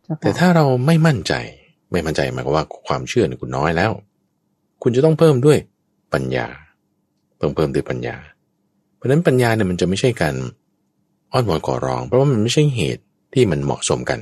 [0.05, 1.35] เจ้าแต่ค่ะถ้าเราไม่มั่นใจ
[1.93, 3.93] ไม่มั่นใจหมายความว่าความเชื่อเนี่ยคุณน้อยแล้ว
[4.83, 5.59] คุณจะต้องเพิ่มด้วย
[6.13, 6.49] ปัญญา
[7.41, 8.17] เพิ่มเพิ่มด้วยปัญญา
[8.97, 10.35] เพราะฉะนั้นปัญญาเนี่ยมันจะไม่ใช่การ
[11.33, 13.03] อ้อนวอนขอร้อง เพราะว่ามันไม่ใช่เหตุ
[13.35, 14.21] ที่มันเหมาะสมกัน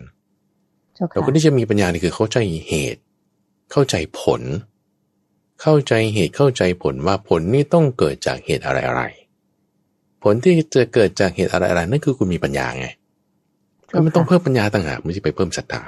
[0.94, 2.38] เจ้าแต่ค่ะคนที่จะมีปัญญานี่คือเข้าใจ
[2.68, 3.00] เหตุ
[3.72, 4.42] เข้าใจผล
[5.62, 12.86] เข้าใจเหตุเข้าใจผลว่าผลนี่ต้องเกิดจากเหตุอะไรอะไรๆผลที่จะเกิดจากเหตุอะไรอะไรๆนั่นคือคุณมีปัญญาไง
[13.84, 15.82] เพราะมันต้องเพิ่มปัญญาต่างหากไม่ใช่ไปเพิ่มศรัทธา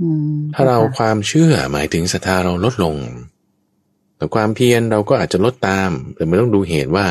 [0.00, 2.94] อืมถ้าเราความเชื่อหมายถึงศรัทธาเราลดลง
[4.22, 7.06] แต่ความเพียรเราก็อาจจะลดตาม แต่ไม่ต้องดูเหตุว่า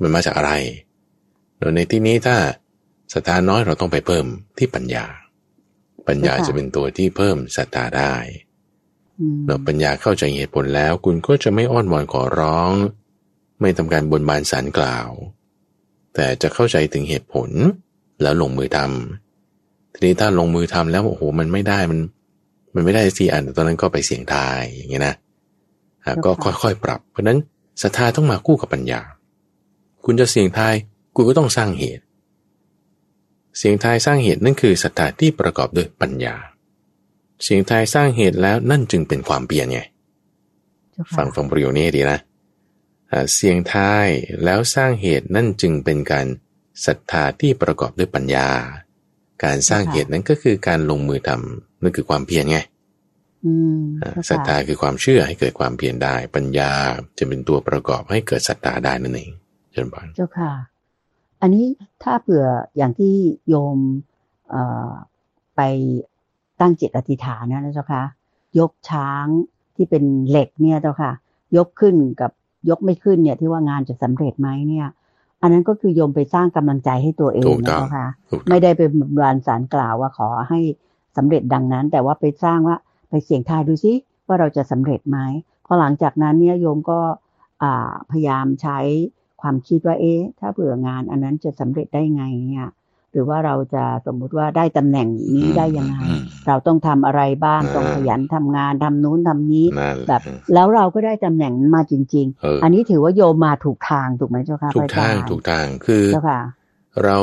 [0.00, 0.52] มันมาจากอะไร
[1.58, 2.36] โดยในที่นี้ถ้า
[3.12, 4.26] ศรัทธาน้อยเราต้องไปเพิ่ม
[4.58, 5.06] ที่ปัญญา
[6.08, 8.14] ปัญญาจะเป็นตัวที่เพิ่มศรัทธาได้
[9.18, 12.72] อืมเมื่อปัญญาเข้าใจเหตุผลแล้ว คุณก็จะไม่อ้อนวอนขอร้อง
[13.60, 15.08] ไม่ทำการบนบานสารกล่าว
[16.14, 17.50] แต่จะเข้าใจถึงเหตุผล
[18.22, 22.00] แล้วลงมือทำทีนี้ถ้าลงมือทำแล้วโอ้โหมันไม่ได้มัน
[22.74, 25.27] มันไม่ได้สิอันตอนนั้นก็ไปเสี่ยงทายอย่างเงี้ยนะอะ
[26.24, 27.38] ก็ค่อยๆปรับ เพราะฉะนั้น
[27.82, 29.00] ศรัทธาต้องมาคู่กับปัญญา
[30.04, 30.74] คุณจะเสี่ยงทาย
[31.14, 32.04] คุณก็ต้องสร้างเหตุ
[33.58, 36.34] เสียงทายสร้างเหตุนั่นคือศรัทธาที่ประกอบด้วยปัญญา
[37.42, 39.80] เสียงทายสร้างเหตุแล้วนั่นจึงเป็นความเปลี่ยนไง
[40.92, 42.20] เจ้าค่ะฟังฟังประโยคนี้ให้ดีนะ
[43.10, 44.08] อ่าเสียงทาย
[44.44, 46.26] แล้วสร้างเหตุนั่นจึงเป็นการ
[46.86, 48.48] ศรัทธาที่ประกอบด้วยปัญญา
[49.44, 52.77] การสร้างเหตุนั้นก็คือการลงมือทำนั่นคือความเพียรไงอืมอ่าเจ้า
[54.30, 56.70] ศรัทธาค่ะคือความเชื่อให้เกิดความเพียรได้ ปัญญา
[57.18, 59.30] จะเป็นตัวประกอบให้เกิดศรัทธาได้นั่นเอง
[59.72, 60.52] เชิญบานเจ้าค่ะ
[61.40, 61.66] อันนี้
[62.02, 62.44] ถ้าเผื่อ
[62.76, 63.14] อย่างที่
[63.48, 63.78] โยม
[64.50, 64.92] เอ่อ
[65.56, 65.60] ไป
[66.60, 68.02] ตั้งจิตอธิษฐานนะนะเจ้าค่ะ
[68.58, 69.26] ยกช้าง
[69.76, 71.12] ที่เป็นเหล็กเนี่ยเจ้าค่ะ
[71.56, 72.30] ยกขึ้นกับ
[72.70, 74.88] ยกไม่ขึ้นเนี่ยที่ว่างานจะสำเร็จไหมเนี่ย
[75.42, 80.60] อันนั้นก็คือโยมไปสร้างกำลังใจให้ตัวเองถูกนะต้องเจ้าค่ะถูกต้องไม่ได้เป็นบานสารกล่าวว่าขอให้
[81.16, 82.76] สำเร็จดังนั้น แต่ว่าไปสร้างว่า
[83.08, 83.92] ไปเสี่ยงทายดูซิ
[84.26, 85.18] ว่าเราจะสำเร็จไหม
[85.66, 87.00] พอหลังจากนั้นเนี่ยโยมก็
[87.62, 88.78] อ่าพยายามใช้
[89.40, 92.68] ความคิดว่าเอ๊ะถ้าเผื่องานอันนั้นจะสำเร็จได้ไงเนี่ย
[93.12, 100.22] หรือว่าเราจะสมมุติว่าได้ตำแหน่งนี้ได้ยังไงอืมเราต้องทำอะไรบ้างอ่าต้องขยันทำงานทำนู้นทำนี้นั่นหละแบบ
[100.54, 106.40] แล้วเราก็ได้ตำแหน่งนั้นมาจริงเออๆอันนี้ถือว่าโยมมาถูกทางถูกไหมเจ้าค่ะถูกทางพระอจรย์ถูกทางคือเจ้าค่ะ
[107.04, 107.18] เรา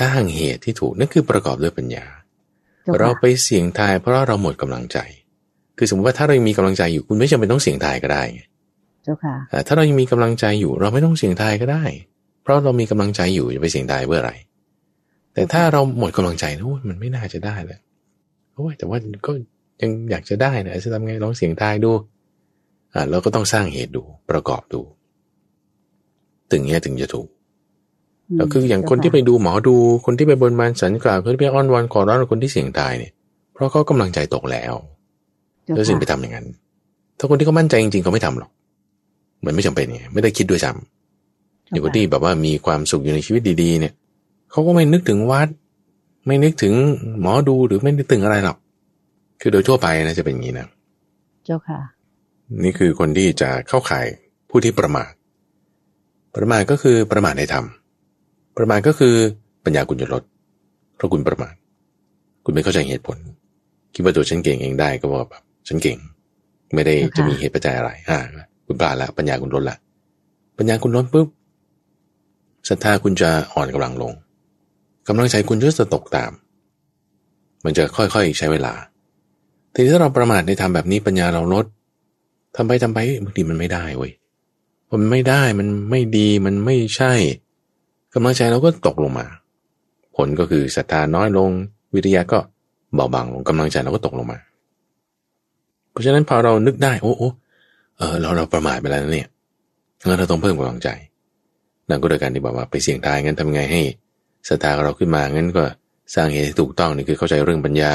[0.00, 2.04] สร้างเหตุที่ถูกนั่นคือประกอบด้วยปัญญา
[2.88, 4.98] เจ้าค่ะเราไปเสี่ยงทายเพราะเราหมดกำลังใจ
[5.78, 8.40] คือสมมติว่าถ้าเรายังมีกำลังใจอยู่คุณไม่จำเป็นต้องเสี่ยงทายก็ได้ไง
[9.04, 11.84] เจ้าค่ะแต่ถ้าเรายังมีกำลังใจอยู่ เราไม่ต้องเสี่ยงทายก็ได้
[12.42, 14.32] เพราะเรามีกำลังใจอยู่จะไปเสี่ยงทายเพื่ออะไร
[15.34, 17.80] แต่ถ้าเราหมดกำลังใจนะโอ้ยมันไม่น่าจะได้เลย
[18.54, 19.32] โอ้ยแต่ว่าก็
[19.82, 21.92] ยังอยากจะได้นะจะทำไงลองเสี่ยงทายดู
[22.94, 24.80] อ่าเราก็ต้องสร้างเหตุดูประกอบดู
[26.50, 27.28] ถึงเนี้ยถึงจะถูก
[28.36, 29.76] แล้วคืออย่างคนที่ไปดูหมอดู
[30.06, 33.12] คนที่ไปบนบานสันกล่าวคนที่ไปอ้อนวอนขอร้องคนที่เสี่ยงตายเนี่ย
[33.54, 34.74] เพราะเขากำลังใจตกแล้ว
[35.64, 36.46] เจ้าแล้วสิ่งไปค่ะทำอย่างนั้น
[37.18, 38.50] ถ้าคนที่เขามั่นใจจริงๆเขาไม่ทำหรอก
[39.44, 43.92] มันไม่จำเป็นไงไม่ได้คิดด้วยซ้ำอย่างคนที่แบบว่ามีความสุขอยู่ในชีวิตดีๆ เนี่ย
[44.50, 45.48] เขาก็ไม่นึกถึงวัด
[46.26, 46.74] ไม่นึกถึง
[47.20, 48.56] หมอดูหรือไม่นึกถึงอะไรหรอก
[49.40, 50.66] คือโดยทั่วไปนะจะเป็นอย่างนี้นะ
[51.44, 51.80] เจ้าค่ะ
[52.64, 54.06] นี่คือคนที่จะเข้าข่าย
[54.50, 55.10] ผู้ที่ประมาท
[56.34, 57.64] ประมาทก็คือประมาทในธรรม
[58.58, 59.14] ประมาทก็คือ
[59.64, 60.22] ปัญญาคุณจะลด
[60.96, 61.54] เพราะคุณประมาท
[62.44, 63.18] คุณไม่เข้าใจเหตุผล
[63.94, 65.98] คิดว่าตัวฉันเก่งเองได้ก็บอกแบบฉันเก่ง
[66.74, 68.18] ไม่ได้ค่ะจะมีเหตุปัจจัยอะไร อ่า
[68.66, 69.76] คุณพลาดละปัญญาคุณลดละ
[70.58, 71.28] ปัญญาคุณลดปุ๊บ
[72.68, 74.12] ศรัทธาคุณจะอ่อนกำลังลง
[75.08, 76.32] กำลังใจคุณก็จะตกตาม
[77.64, 78.74] มันจะค่อยๆใช้เวลา
[79.72, 81.66] ทีนี้ถ้าเราประมาทในทำแบบนี้ปัญญาเราลด
[82.56, 84.12] ทำไปทำไปบางทีมันไม่ได้เว้ย
[84.88, 87.12] ว่ามันไม่ได้มันไม่ดีมันไม่ใช่
[88.14, 89.26] กำลังใจเราก็ตกลงมา
[90.16, 91.50] ผลก็คือศรัทธาน้อยลง
[91.94, 92.38] วิริยะก็
[92.94, 94.38] เบาบางลงกำลังใจเราก็ตกลงมา
[95.90, 97.30] เพราะฉะนั้นพอเรานึกได้โอ้โอ้
[97.98, 99.28] เออเราเราประมาทไปแล้วเนี่ย
[100.06, 100.88] งั้นเราต้องเพิ่มกำลังใจ
[101.88, 103.82] นั่นก็โดยการที่บอกว่าไปเสี่ยงตายงั้นทำไงให้
[104.48, 105.64] ศรัทธาเราขึ้นมางั้นก็
[106.14, 107.94] สร้างเหตุถูกต้องนี่คือเข้าใจเรื่องปัญญา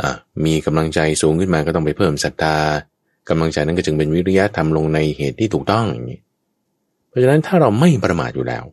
[0.00, 2.56] อ่ามีกำลังใจสูงขึ้นมาก็ต้องไปเพิ่มศรัทธา
[3.28, 6.20] กำลังใจนั้นก็จึงเป็นวิริยะทำลงในเหตุที่ถูกต้องอย่างนี้
[7.08, 8.64] เพราะฉะนั้นถ้าเราไม่ประมาทอยู่แล้ว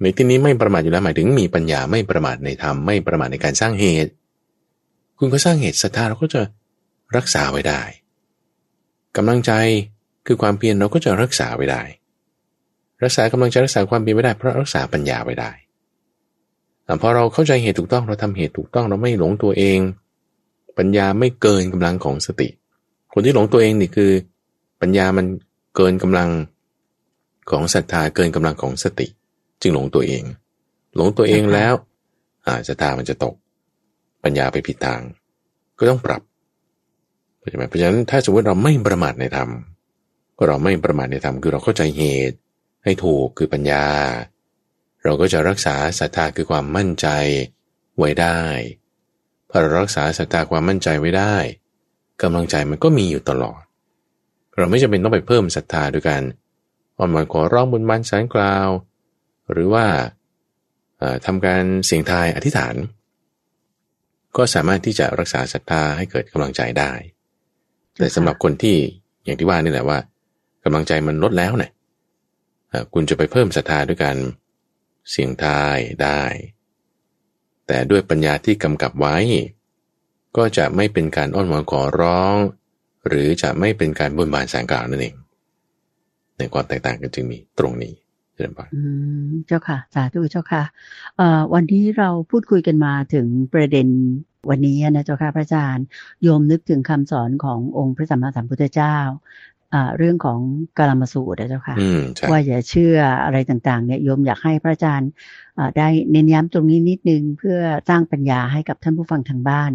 [0.00, 4.10] ในที่นี้ไม่ประมาทอยู่แล้วหมายถึงมีปัญญาไม่ประมาทในธรรมไม่ประมาทในการสร้างเหตุ
[5.18, 6.42] คุณก็สร้างเหตุศรัทธาเราก็จะ
[7.16, 7.82] รักษาไว้ได้
[9.16, 9.52] กำลังใจ
[10.26, 11.82] คือความเพียรเราก็จะรักษาไว้ได้
[13.02, 15.50] รักษากำลังใจรักษาความเพียรไว้ได้เพราะรักษาปัญญาไว้ได้
[17.02, 19.78] พอเราเข้าใจเหตุถูกต้องเราทำเหตุถูกต้องเราไม่หลงตัวเอง
[20.78, 22.48] ปัญญาไม่เกินกำลังของสติ
[23.12, 24.10] คนที่หลงตัวเองนี่คือ
[24.80, 25.26] ปัญญามัน
[25.76, 26.28] เกินกำลัง
[27.50, 29.06] ของศรัทธาเกินกำลังของสติ
[29.62, 30.24] จึงหลงตัวเอง
[30.96, 31.74] หลงตัวเองแล้ว
[32.46, 33.34] อาศรัทธามันจะตก
[34.24, 35.02] ปัญญาไปผิดทาง
[35.78, 36.22] ก็ต้องปรับ
[37.38, 39.50] เข้าใจไหมเพราะฉะนั้นถ้าสมมติเราไม่ประมาทในธรรม
[40.36, 42.36] ก็เราไม่ประมาทในธรรมคือเราเข้าใจเหตุ
[42.84, 43.86] ให้ถูกคือปัญญา
[45.02, 47.06] เราก็จะรักษาศรัทธาคือความมั่นใจ
[47.98, 48.40] ไว้ได้
[49.48, 51.36] พอเรารักษาศรัทธาความมั่นใจไว้ได้
[52.22, 53.60] กำลังใจมันก็มีอยู่ตลอด
[54.56, 56.22] เราไม่จำเป็นต้องไปเพิ่มศรัทธาด้วยกัน
[56.98, 58.68] อ่อนหวานขอร้องบุญมันสารกล่าว
[59.52, 59.86] หรือว่า
[61.26, 62.74] ทำการเสียงทายอธิษฐาน
[64.36, 66.92] ก็สามารถที่จะรักษาศรัทธาให้เกิดกำลังใจได้
[67.98, 68.76] แต่สำหรับคนที่
[69.24, 69.98] อย่างที่ว่านี่แหละว่า
[70.64, 71.72] กำลังใจมันลดแล้วเนี่ย
[72.94, 74.16] คุณจะไปเพิ่มศรัทธาด้วยการ
[75.10, 76.22] เสียงทายได้
[77.66, 79.16] แต่ด้วยปัญญาที่กำกับไว้
[80.36, 82.36] ก็จะไม่เป็นการอ้อนวอนขอร้อง
[83.08, 85.14] หรือจะไม่เป็นการบนบานสางกล่าวนั่นเอง
[86.38, 87.92] ในความแตกต่างกันจึงมีตรงนี้
[88.40, 88.66] เจ้าค่ะ
[89.46, 90.62] เจ้าค่ะ สาธุเจ้าค่ะ
[91.54, 93.88] วันนี้เราพูดคุยกันมาถึงประเด็น
[94.50, 95.84] วันนี้นะเจ้าค่ะพระอาจารย์
[96.22, 98.96] โยมนึกถึงคำสอนขององค์พระสัมมาสัมพุทธเจ้า
[99.98, 100.40] เรื่องของ
[100.78, 101.76] กาลามสูตรนะเจ้าค่ะ
[102.30, 105.10] ว่าอย่าเชื่ออะไรต่างๆเนี่ยโยมอยากให้พระอาจารย์
[105.76, 109.72] ได้เน้นย้ำตรงนี้นิดนึง เพื่อสร้างปัญญาให้กับท่านผู้ฟังทางบ้าน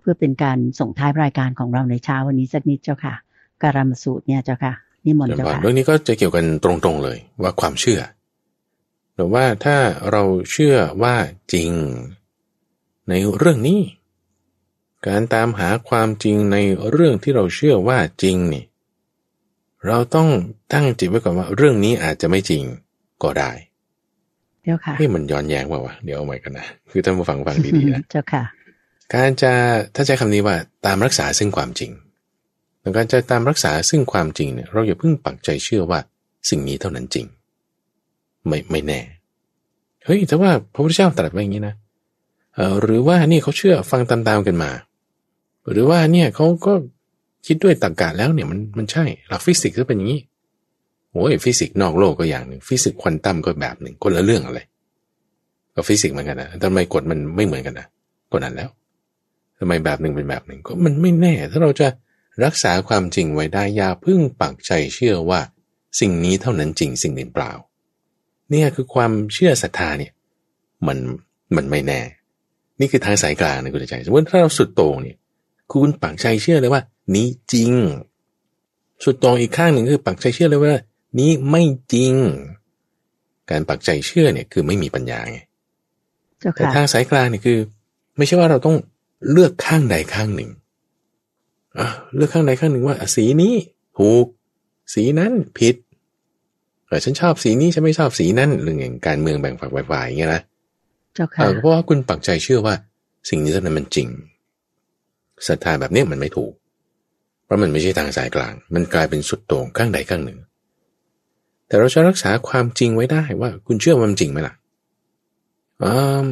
[0.00, 3.14] เพื่อเป็นการส่งท้ายรายการของเราในเช้าวันนี้สักนิดเจ้าค่ะ
[3.62, 4.72] กาลามสูตรเนี่ยเจ้าค่ะ
[5.06, 8.00] นิมนต์เจ้าค่ะเรื่องนี้ก็จะเกี่ยวกันตรงๆเลยว่าความเชื่อ
[9.14, 9.76] หรือว่าถ้า
[10.10, 11.16] เราเชื่อว่า
[11.52, 11.70] จริง
[13.08, 13.80] ในเรื่องนี้
[15.06, 16.56] การตามหาความจริงใน
[16.90, 18.64] เรื่องที่เราเชื่อว่าจริงนี่
[19.86, 20.28] เราต้อง
[20.72, 22.62] ตั้งจิตไว้ก่อนว่าเรื่องนี้อาจจะไม่จริง
[23.22, 23.50] ก็ได้
[24.62, 28.42] เจ้าค่ะให้มันย้อนแย้งว่าวะเดี๋ยวเอาใหม่กันนะคือท่านผู้ฟังฟังดีๆนะเจ้าค่ะ
[29.14, 29.52] การจะ
[29.94, 31.90] ถ้าใช้คำนี้ว่าตามรักษาซึ่งความจริง
[32.96, 36.00] การจะตามรักษาซึ่งความจริงเนี่ยเราอย่าเพิ่งปักใจเชื่อว่า
[36.50, 37.26] สิ่งนี้เท่านั้นจริง
[38.46, 39.00] ไม่ไม่แน่
[40.04, 41.74] เฮ้ยแต่ว่าพระพุทธเจ้าตรัสไว้อย่างนี้นะ
[42.54, 44.70] เออหรือว่านี่เขาเชื่อฟังตามๆกันมา
[45.70, 46.72] หรือว่าเนี่ยเขาก็
[47.46, 50.20] คิดด้วยตรรกะแล้วเนี่ยมันมันใช่หลักฟิสิกส์ก็เป็นอย่างนี้
[51.12, 54.60] โอ้ยฟิสิกส์นอกโลกก็อย่างหนึ่งฟิสิกส์ควอนตัมก็แบบหนึ่งคนละเรื่องอะไร
[55.74, 57.86] ก็ฟิสิกส์เหมือนกันนะทำไมกฎมันไม่เหมือนกันนะ
[58.30, 58.70] ก็นั้นแล้ว
[59.58, 61.86] ทำไมแบบหนึ่งเป็นแบบหนึ่งก็มันไม่แน่ ถ้าเราจะ
[62.44, 65.40] รักษาความจริงไว้ได้ยาพึ่งปักใจเชื่อว่า
[66.00, 67.52] สิ่งนี้เท่านั้นจริงสิ่งอื่นเปล่า
[68.50, 70.12] เนี่ยคือความเชื่อศรัทธาเนี่ย
[70.86, 70.98] มัน
[71.56, 72.00] มันไม่แน่
[72.80, 75.16] นี่คือทางสายกลางนะคุณใจสมมติถ้าเราสุดโต่งเนี่ย
[75.72, 76.82] คุณปักใจเชื่อเลยว่า
[77.14, 77.72] นี้จริง
[79.04, 80.74] สุดตรงอีกข้างหนึ่งคือปักใจเชื่อเลยว่า
[81.18, 81.62] นี้ไม่
[81.92, 82.14] จริง
[83.50, 85.40] การปักใจเชื่อเนี่ยคือไม่มีปัญญาไง
[86.54, 87.58] แต่ทางสายกลางเนี่ยคือ
[88.16, 88.76] ไม่ใช่ว่าเราต้อง
[89.30, 90.60] เลือกข้างใดข้างหนึ่งอะ
[92.16, 93.54] เลือกข้างใดข้างหนึ่งว่าสีนี้
[93.98, 94.26] ถูก
[94.94, 95.76] สีนั้นผิด
[96.88, 100.42] แต่ฉันชอบสีนี้ฉันไม่ชอบสีนั้นเรื่องอย่างการเมืองแบ่งฝักแบ่งฝ่ายอย่างเงี้ยนะ
[101.14, 102.74] เจ้าค่ะเพราะว่าคุณปักใจเชื่อว่า
[103.28, 104.08] สิ่งนี้เท่านั้นมันจริง
[105.46, 106.52] ศรัทธาแบบนี้มันไม่ถูก
[107.50, 110.38] ราะมันไม่ใช่ทางสายกลาง มันกลายเป็นสุดโต่งข้างใดข้างหนึ่ง
[111.66, 114.54] แต่เราจะรักษาความจริงไว้ได้ว่า คุณเชื่อว่ามันจริงไหมล่ะ
[115.82, 116.26] อ่า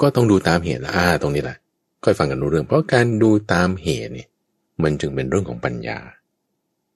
[0.00, 1.56] ก็ต้องดูตามเหตุละอ่า ตรงนี้แหละ
[2.04, 4.28] ค่อยฟังกันรู้เรื่อง เพราะการดูตามเหตุเนี่ย
[4.82, 5.98] มันจึงเป็นเรื่องของปัญญา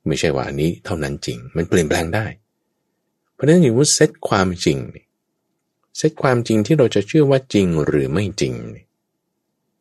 [0.06, 2.26] ไม่ใช่ว่าอันนี้เท่านั้นจริง มันเปลี่ยนแปลงได้
[3.34, 4.78] เพราะฉะนั้นอย่างว่าเซตความจริง
[5.96, 8.54] เซตความจริงที่เราจะเชื่อว่าจริงหรือไม่จริง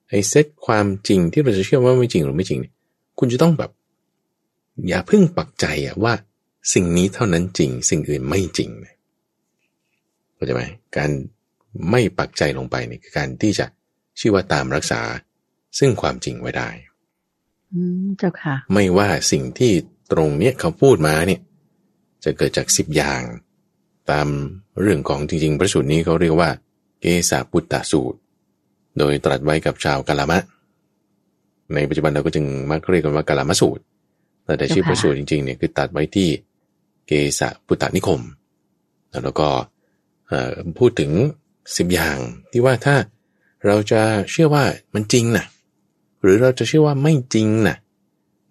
[0.10, 2.60] ไอ้เซตความจริงที่เราจะเชื่อว่าไม่จริงหรือไม่จริง
[3.20, 3.72] คุณจะต้องแบบ
[4.88, 6.14] อย่าพึ่งปักใจอะว่า
[6.74, 8.70] สิ่งนี้เท่านั้นจริง สิ่งอื่นไม่จริง
[10.34, 10.64] เข้าใจไหม
[10.98, 11.10] การ
[11.90, 13.66] ไม่ปักใจลงไปนี่คือการที่จะ
[14.20, 15.02] ชื่อว่าตามรักษา
[15.80, 16.70] ซึ่งความจริงไว้ได้
[18.18, 19.74] เจ้าค่ะ ไม่ว่าสิ่งที่
[20.12, 21.42] ตรงเนี้ยเขาพูดมาเนี่ย
[22.24, 23.22] จะเกิดจากสิบอย่าง
[24.12, 24.28] ตาม
[24.82, 26.50] เรื่องของจริง ๆ พระสูตรนี้เขาเรียกว่า
[27.02, 28.18] เกสาปุตตสูตร
[28.98, 30.40] โดยตรัสไว้กับชาวกาลามะ
[31.74, 33.84] ในปัจจุบันเราก็จึงมักเรียกกันว่ากาลามะสูตร
[34.58, 36.30] แต่ชื่อพระสูตรจริงๆเนี่ยคือตัดไว้ที่
[37.08, 38.22] เกสาปุตตนิคม
[39.24, 39.48] แล้วก็
[40.80, 41.12] พูดถึง
[41.78, 42.18] สิบอย่าง
[42.52, 42.96] ที่ว่าถ้า
[43.66, 44.02] เราจะ
[44.32, 45.57] เชื่อว่ามันจริงนะห
[46.28, 47.76] รือเราจะเชื่อว่าไม่จริงนะ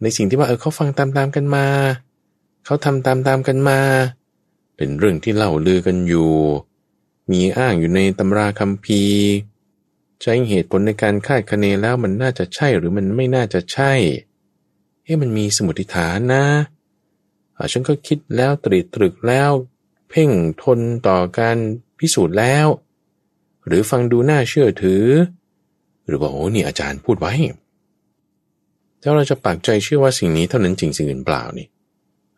[0.03, 1.67] ในสิ่งที่ว่าเออเขาฟังตามๆกันมา
[2.65, 3.79] เขาทำตามๆกันมา
[4.77, 6.33] เป็นเรื่องที่เล่าลือกันอยู่
[7.31, 9.25] มีอ้างอยู่ในตำราคัมภีร์
[10.23, 13.93] ใช้เหตุผลในการคาดคะเนแล้วมันน่าจะใช่หรือมันไม่น่าจะใช่
[15.05, 16.45] เฮ้มันมีสมุติฐานนะ
[17.73, 19.51] ฉันก็คิดแล้วตรีตรึกแล้ว
[20.09, 20.31] เพ่ง
[20.63, 21.57] ทนต่อการ
[21.99, 22.67] พิสูจน์แล้ว
[23.67, 25.05] หรือฟังดูน่าเชื่อถือ
[26.07, 27.33] หรือว่าโอ้นี่อาจารย์พูดไว้
[29.09, 31.67] ถ้าเราจะปักใจเชื่อว่าสิ่งนี้เท่านั้นจริงสิ่งอื่นเปล่านี่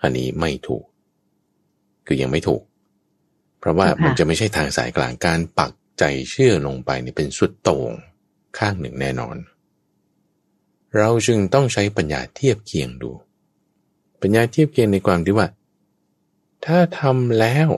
[0.02, 0.84] อันนี้ไม่ถูก
[2.06, 2.62] คือยังไม่ถูก
[3.58, 7.90] เพราะว่ามันจะไม่ใช่ทางสายกลางการปักใจเชื่อลงไปนี่เป็นสุดโต่ง
[8.58, 9.36] ข้างหนึ่งแน่นอน
[10.98, 13.10] เราจึงต้องใช้ปัญญาเทียบเคียงดู
[14.22, 15.46] ปัญญาเทียบเคียงในความที่ว่า
[16.64, 17.68] ถ้าทำแล้ว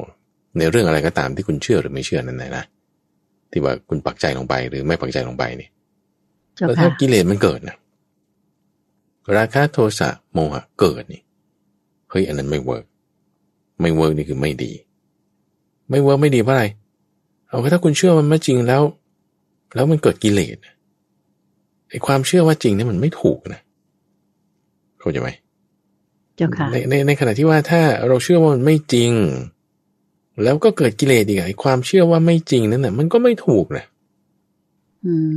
[0.59, 2.64] ในเรื่องอะไรก็ตามที่คุณเชื่อหรือไม่เชื่อนั่นแหละนะ
[3.51, 5.68] ที่ว่าคุณปักใจลงไปหรือไม่ปักใจลงไปนี่
[6.66, 7.76] แล้วถ้ากิเลสมันเกิดนะ
[9.37, 11.22] ราคะโทสะโมหะเกิดนี่
[12.11, 12.85] เฮ้ยอันนั้นไม่ work
[13.81, 14.72] ไม่ work นี่คือไม่ดี
[15.91, 16.64] ไม่ work ไม่ดีเพราะอะไร
[17.49, 18.83] เอาถ้าคุณเชื่อมันไม่จริงแล้ว
[19.74, 20.57] แล้วมันเกิดกิเลส
[21.91, 23.61] ไอ้ความเชื่อว่าจริงนี่มันไม่ถูกนะ
[25.01, 25.31] เข้าใจไหม
[26.37, 29.12] เจ้าค่ะในในในขณะที่ว่าถ้าเราเชื่อว่ามันไม่จริง
[30.43, 33.85] แล้วก็เกิดกิเลสอีกไอ้ความเชื่อว่าไม่จริงนั่นแหะมันก็ไม่ถูกนะ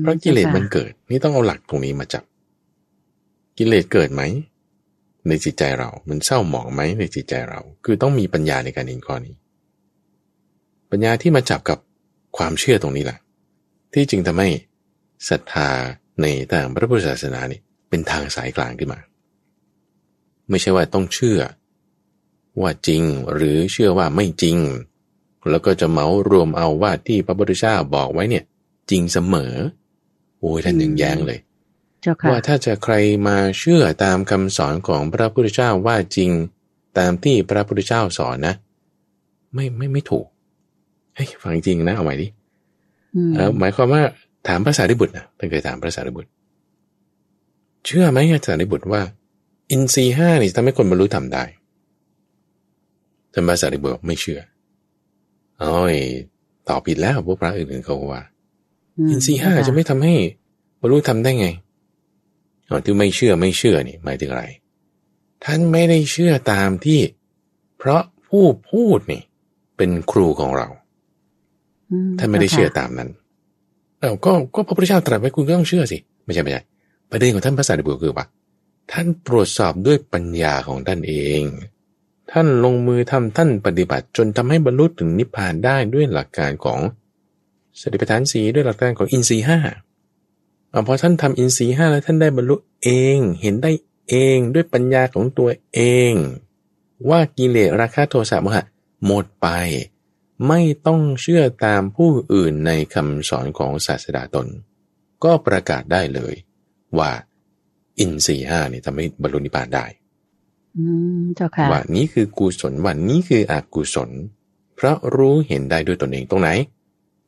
[0.02, 2.24] เพราะกิเลสมันเกิด นี่ต้องเอาหลักตรงนี้มาจับ
[3.58, 4.22] กิเลสเกิดไหม
[5.28, 9.36] ในจิตใจเรา มันเศร้าหมองไหมในจิตใจเรา คือต้องมีปัญญาในการเห็นข้อนี้
[10.92, 11.80] ปัญญาที่มาจับกับ
[12.38, 13.20] ความเชื่อตรงนี้แหละ
[13.94, 14.50] ที่จริงทำให้
[15.30, 15.70] ศรัทธา
[16.22, 19.00] ในทางพระพุทธศาสนานี่เป็นทางสายกลางขึ้นมา
[20.50, 21.40] ไม่ใช่ว่าต้องเชื่อ
[22.62, 24.58] ว่าจริงหรือเชื่อว่าไม่จริง
[25.50, 28.44] แล้วก็จะเมารวมเอาว่าที่พระพุทธเจ้าบอกไว้เนี่ย
[28.90, 29.54] จริงเสมอ
[30.40, 31.40] โอ้ยท่านยังแย้งเลย
[32.30, 32.96] ว่าถ้าจะใคร
[33.28, 36.30] มาเชื่อตามคำสอนของพระพุทธเจ้าว่าจริง
[36.98, 38.54] ตามที่พระพุทธเจ้าสอนนะ
[39.54, 40.26] ไม่ไม่ไม่ถูก
[41.16, 42.28] เฮ้ยฟังจริงนะเอาไว้ดิ
[43.60, 44.02] หมายความว่า
[44.48, 46.30] ถามพระสารีบุตรนะท่านเคยถามพระสารีบุตร
[47.86, 49.02] เชื่อไหมพระสารีบุตรว่า
[49.72, 51.44] อินทรีห้านี่ทำให้คนบรรลุธรรมได้
[53.34, 54.40] ท่านพระสารีบุตรไม่เชื่อ
[55.64, 55.96] อ้อย
[56.70, 58.24] ตอบผิดแล้วพวกพระอื่นๆเขาว่า
[59.10, 60.16] อินทรีห้าจะไม่ทำให้
[60.82, 61.48] บรรลุธรรมได้ไง
[62.86, 64.46] ที่ไม่เชื่อไม่เชื่อนี่หมายถึงอะไร
[65.46, 67.00] ท่านไม่ได้เชื่อตามที่
[67.78, 69.22] เพราะผู้พูดนี่
[69.78, 70.68] เป็นครูของเรา
[72.20, 73.10] ท่านไม่ได้เชื่อตามนั้น
[74.00, 76.62] เออก็ก็พระพุทธเจ้าตรัสไว้คุณก็ต้องเชื่อสิ ไม่ใช่ไม่ใช่
[77.12, 78.28] ประเด็นของท่านพระสารีบุตรคือว่า
[78.92, 81.42] ท่านตรวจสอบด้วยปัญญาของท่านเอง
[82.32, 86.80] ท่านลงมือทำท่านปฏิบัติจนทำให้บรรลุถึงนิพพานได้ด้วยหลักการของ
[87.80, 89.60] สติปัฏฐานสีด้วยหลักการของอินทรีห้า
[90.88, 93.72] พอท่านทำอินทรีย์ห้าแล้วท่านได้บรรลุเอง เห็นได้
[94.10, 95.80] เองด้วยปัญญาของตัวเอ
[96.12, 96.14] ง
[97.10, 98.64] ว่ากิเลสราคะโทสะโมหะ
[99.06, 99.48] หมดไป
[100.48, 104.48] ไม่ต้องเชื่อตามผู้อื่นในคำสอนของศาสดาตน
[105.24, 106.34] ก็ประกาศได้เลย
[106.98, 107.12] ว่า
[108.00, 109.86] อินทรีห้านี่ทำให้บรรลุนิพพานได้
[111.72, 114.10] ว่านี้คือกุศลวันนี้คืออกุศล
[114.76, 116.50] เพราะรู้เห็นได้ด้วยตนเองตรงไหน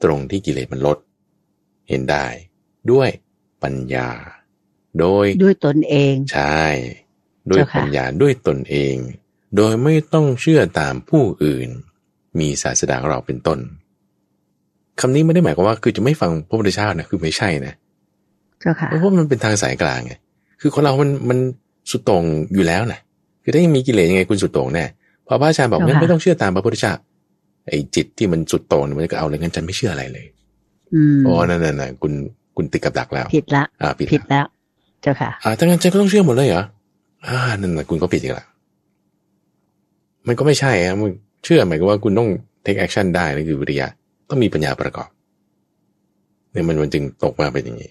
[0.03, 0.97] ตรงที่กิเลสมันลด
[1.89, 2.25] เห็นได้
[2.91, 3.09] ด้วย
[3.65, 4.09] ปัญญา
[4.99, 6.63] โดยด้วยตนเอง ใช่
[7.51, 8.95] ด้วยปัญญาด้วยตนเอง
[9.55, 11.69] โดยไม่ต้องเชื่อตามผู้อื่น
[12.39, 13.59] มีศาสดาเราเป็นต้น
[14.99, 17.73] คำนี้ไม่ได้หมายความว่าคือจะไม่ฟังพระพุทธเจ้านะคือไม่ใช่นะ
[18.89, 20.13] เพราะว่ามันเป็นทางสายกลางไง
[20.61, 21.39] คือคนเรา มันมัน
[21.91, 22.99] สุดตรงอยู่แล้วนะ
[23.43, 24.85] คือถ้ายังมีกิเลสยังไงคุณสุดตรงแน่
[25.27, 26.93] พอพระอาจารย์บอกงั้นไม่ต้องเชื่อตามพระพุทธเจ้า
[27.67, 30.25] ไอ้จิตที่มันสุดโต่งมันก็เอาเลยงั้นฉันไม่เชื่ออะไรเลย
[31.27, 32.13] อ๋อนั่นน่ะคุณ
[32.57, 34.45] คุณติดกับดักแล้ว ผิดละอ่าผิดผิดแล้ว
[35.01, 36.63] เจ้าค่ะ อ่าถ้างั้นฉันก็ต้องเชื่อหมดเลยเหรอ
[37.27, 38.47] อ่านั่นแหละคุณก็ผิดอีกแล้ว
[40.27, 41.11] มันก็ไม่ใช่อะมัน
[41.43, 42.29] เชื่อหมายความว่าคุณต้อง
[42.65, 43.87] take action ได้นั่นคือวิริยะ
[44.29, 45.09] ต้องมีปัญญาประกอบ
[46.51, 47.89] เนี่ยมันมันจึงตกมาเป็นอย่างนี้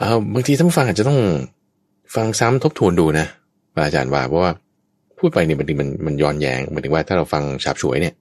[0.00, 1.20] อ่าบางทีท่านผู้ฟังอาจจะต้อง
[2.14, 3.26] ฟังซ้ำทบทวนดูนะ
[3.74, 4.52] อาจารย์ว่าเพราะว่า
[5.18, 8.14] พูดไปเนี่ยบางทีมันมันย้อนแยง้งหมายถึงว่าถ้าเราฟังฉาบฉวยเนี่ย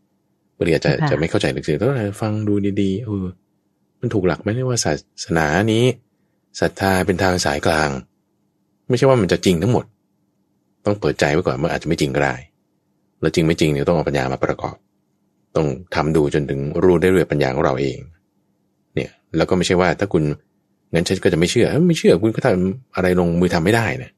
[0.57, 1.91] บางทีอาจจะจะไม่เข้าใจลึกซึ้งต้อง
[2.21, 3.25] ฟังดูดีๆเออ
[4.01, 4.93] มันถูกหลักไหมว่าศา
[5.23, 5.85] สนานี้
[6.59, 7.89] ศรัทธาเป็นทางสายกลาง
[8.89, 9.85] ไม่ใช่ว่ามันจะจริงทั้งหมด
[10.85, 12.35] ต้องเปิดใจไว้ก่อนมันอาจจะไม่จริงก็ได้
[13.21, 14.75] แล้วจริงไม่จริงเนี่ยต้องเอาปัญญามาประกอบ
[15.55, 17.99] ต้องทำดูจนถึงรู้ได้ด้วยปัญญาของเราเอง
[18.95, 20.23] เนี่ยแล้วก็ไม่ใช่ว่าถ้าคุณ
[20.93, 24.11] งั้นฉันก็จะไม่เชื่อไม่เชื่อคุณก็ทำอะไรลงมือทำไม่ได้นะ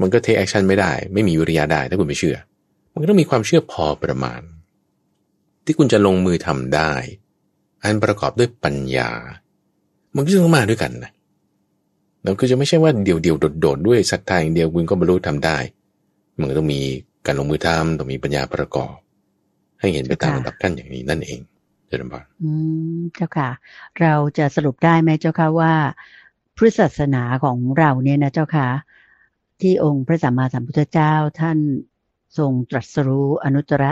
[0.00, 2.36] มันก็ take action ไม่ได้ ไม่มีวิริยาได้ถ้าคุณไม่เชื่อ
[2.92, 4.40] มันก็ต้องมีความเชื่อพอประมาณ
[5.64, 6.92] ที่คุณจะลงมือทำได้
[7.86, 9.10] อันประกอบด้วยปัญญา
[10.14, 11.12] มันก็จะต้องมาด้วยกันนะ
[12.22, 15.58] แล้วก็จะไม่ใช่ว่าเดี่ยวเดียวโดดๆด้วยสักทางเดียวคุณก็บรรลุทำได้
[16.38, 16.80] มันก็ต้องมี
[17.26, 18.94] การลงมือทำต้องมีปัญญาประกอบ
[19.80, 21.40] ให้เห็นไปตามลำดับขั้นอย่างนี้นั่นเอง
[21.88, 22.50] เจริญพรอื
[22.98, 23.50] มเจ้าค่ะ
[24.00, 25.74] เราจะสรุปได้ไหมเจ้าค่ะว่า
[26.56, 28.68] พุทธศาสนาของเราเนี่ยนะเจ้าค่ะ
[29.60, 31.58] ที่องค์พระสัมมาสัมพุทธเจ้าท่าน
[32.38, 33.84] ทรงตรัสรู้อนุตตร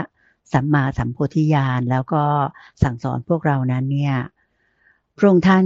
[0.53, 2.23] สัมมาสัมโพธิญาณแล้วก็
[2.83, 4.15] สั่งสอนพวกเรานั้นเนี่ย
[5.17, 5.65] พระองค์ท่าน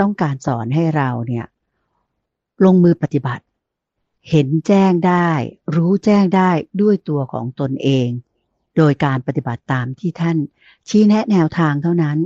[0.00, 1.46] ต้องการสอนให้เราเนี่ย
[2.64, 3.44] ลงมือปฏิบัติ
[4.30, 5.28] เห็นแจ้งได้
[5.76, 6.50] รู้แจ้งได้
[6.80, 8.08] ด้วยตัวของตนเอง
[8.76, 10.36] โดยการปฏิบัติตามที่ท่าน
[10.88, 12.18] ชี้แนะแนวทางเท่านั้น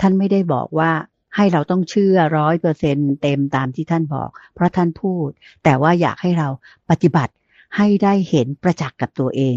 [0.00, 0.92] ท่านไม่ได้บอกว่า
[1.36, 5.28] ให้เราต้องเชื่อร้อยเปอร์เซ็นเต็มตามที่ท่านบอก เพราะท่านพูด
[5.64, 6.48] แต่ว่าอยากให้เรา
[6.90, 7.32] ปฏิบัติ
[7.76, 9.56] ให้ได้เห็นประจักษ์กับตัวเอง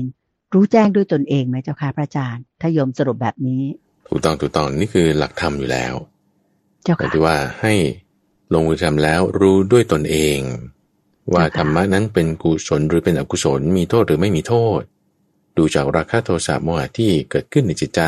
[0.53, 3.63] รู้แจ้งด้วยตนเองไหมเจ้าค่ะพระอาจารย์ ถ้าโยมสรุปแบบนี้
[4.07, 5.93] ถูกต้องถูกต้องนี่คือหลักธรรมอยู่แล้ว
[6.83, 7.73] เจ้าค่ะที่ว่าให้
[8.53, 10.39] ลงมือทำแล้วรู้ด้วยตนเอง
[11.33, 14.81] ว่าธรรมะนั้นเป็นกุศลหรือเป็นอกุศลมีโทษหรือไม่มีโทษ
[15.57, 18.01] ดูจากราคะโทสะโมหะที่เกิดขึ้นในจิตใจ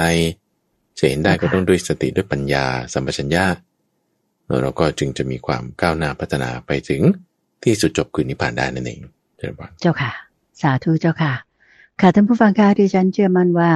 [0.98, 3.46] จะเห็นได้ก็ต้องด้วยสติด้วยปัญญา สัมปชัญญะ
[4.62, 7.02] เราก็จึงจะมีความก้าวหน้าพัฒนาไปถึง
[7.64, 9.00] ที่สุดจบคือนิพพานได้นั่นเอง
[9.40, 10.12] เจ้าค่ะเจ้าค่ะ
[10.62, 11.34] สาธุเจ้าค่ะ
[12.04, 13.72] ค่ะท่านผู้ฟังค่ะที่ฉันเชื่อมั่นว่า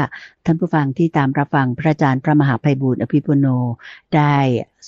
[0.46, 3.48] ท่านผู้ฟังที่ตามรับฟังพระอาจารย์พระมหาภัยบูรณ์อภิปุโน
[4.16, 4.36] ได้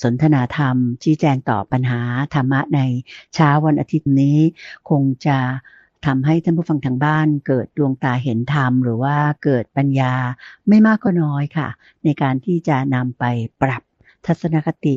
[0.01, 2.01] สนทนาธรรม ชี้แจงต่อปัญหา
[2.33, 2.79] ธรรมะใน
[3.35, 4.37] เช้าวันอาทิตย์นี้
[4.89, 5.39] คงจะ
[6.05, 10.13] ทำให้ท่านผู้ฟังทางบ้านเกิดดวงตาเห็นธรรม หรือว่าเกิดปัญญา
[10.67, 11.67] ไม่มากก็น้อยค่ะ
[12.03, 13.23] ในการที่จะนำไป
[13.61, 13.81] ปรับ
[14.25, 14.95] ทัศนคติ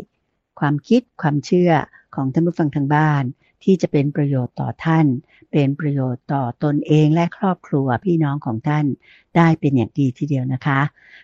[0.61, 1.73] ความคิดความเชื่อ
[2.15, 3.25] ของท่านผู้ฟังทางบ้าน
[3.65, 5.07] ที่จะเป็นประโยชน์ต่อท่าน
[5.53, 8.87] เป็นประโยชน์ต่อตนเองและครอบครัวพี่น้องของท่าน
[9.37, 10.81] ได้เป็นอย่างดีทีเดียวนะคะ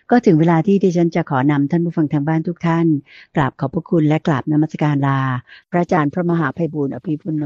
[0.09, 2.87] ก็ถึงเวลาที่ดิฉันจะขอนำท่านผู้ฟังทางบ้านทุกท่าน
[3.35, 5.19] กราบขอบพระคุณและกราบนมัสการลา
[5.69, 7.45] พระอาจารย์พระมหาภัยบุญอภิปุโน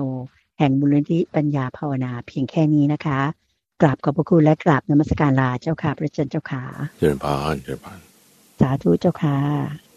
[0.59, 3.19] แห่งมูลนิธิปัญญาภาวนาเพียงแค่นี้นะคะ
[3.81, 6.63] กราบขอบพระคุณและกราบนมัสการลาเจ้าค่ะพระเจ้าเจ้าค่ะ
[6.99, 7.99] เจริญพรเจริญพร
[8.59, 9.90] สาธุเจ้าค่ะ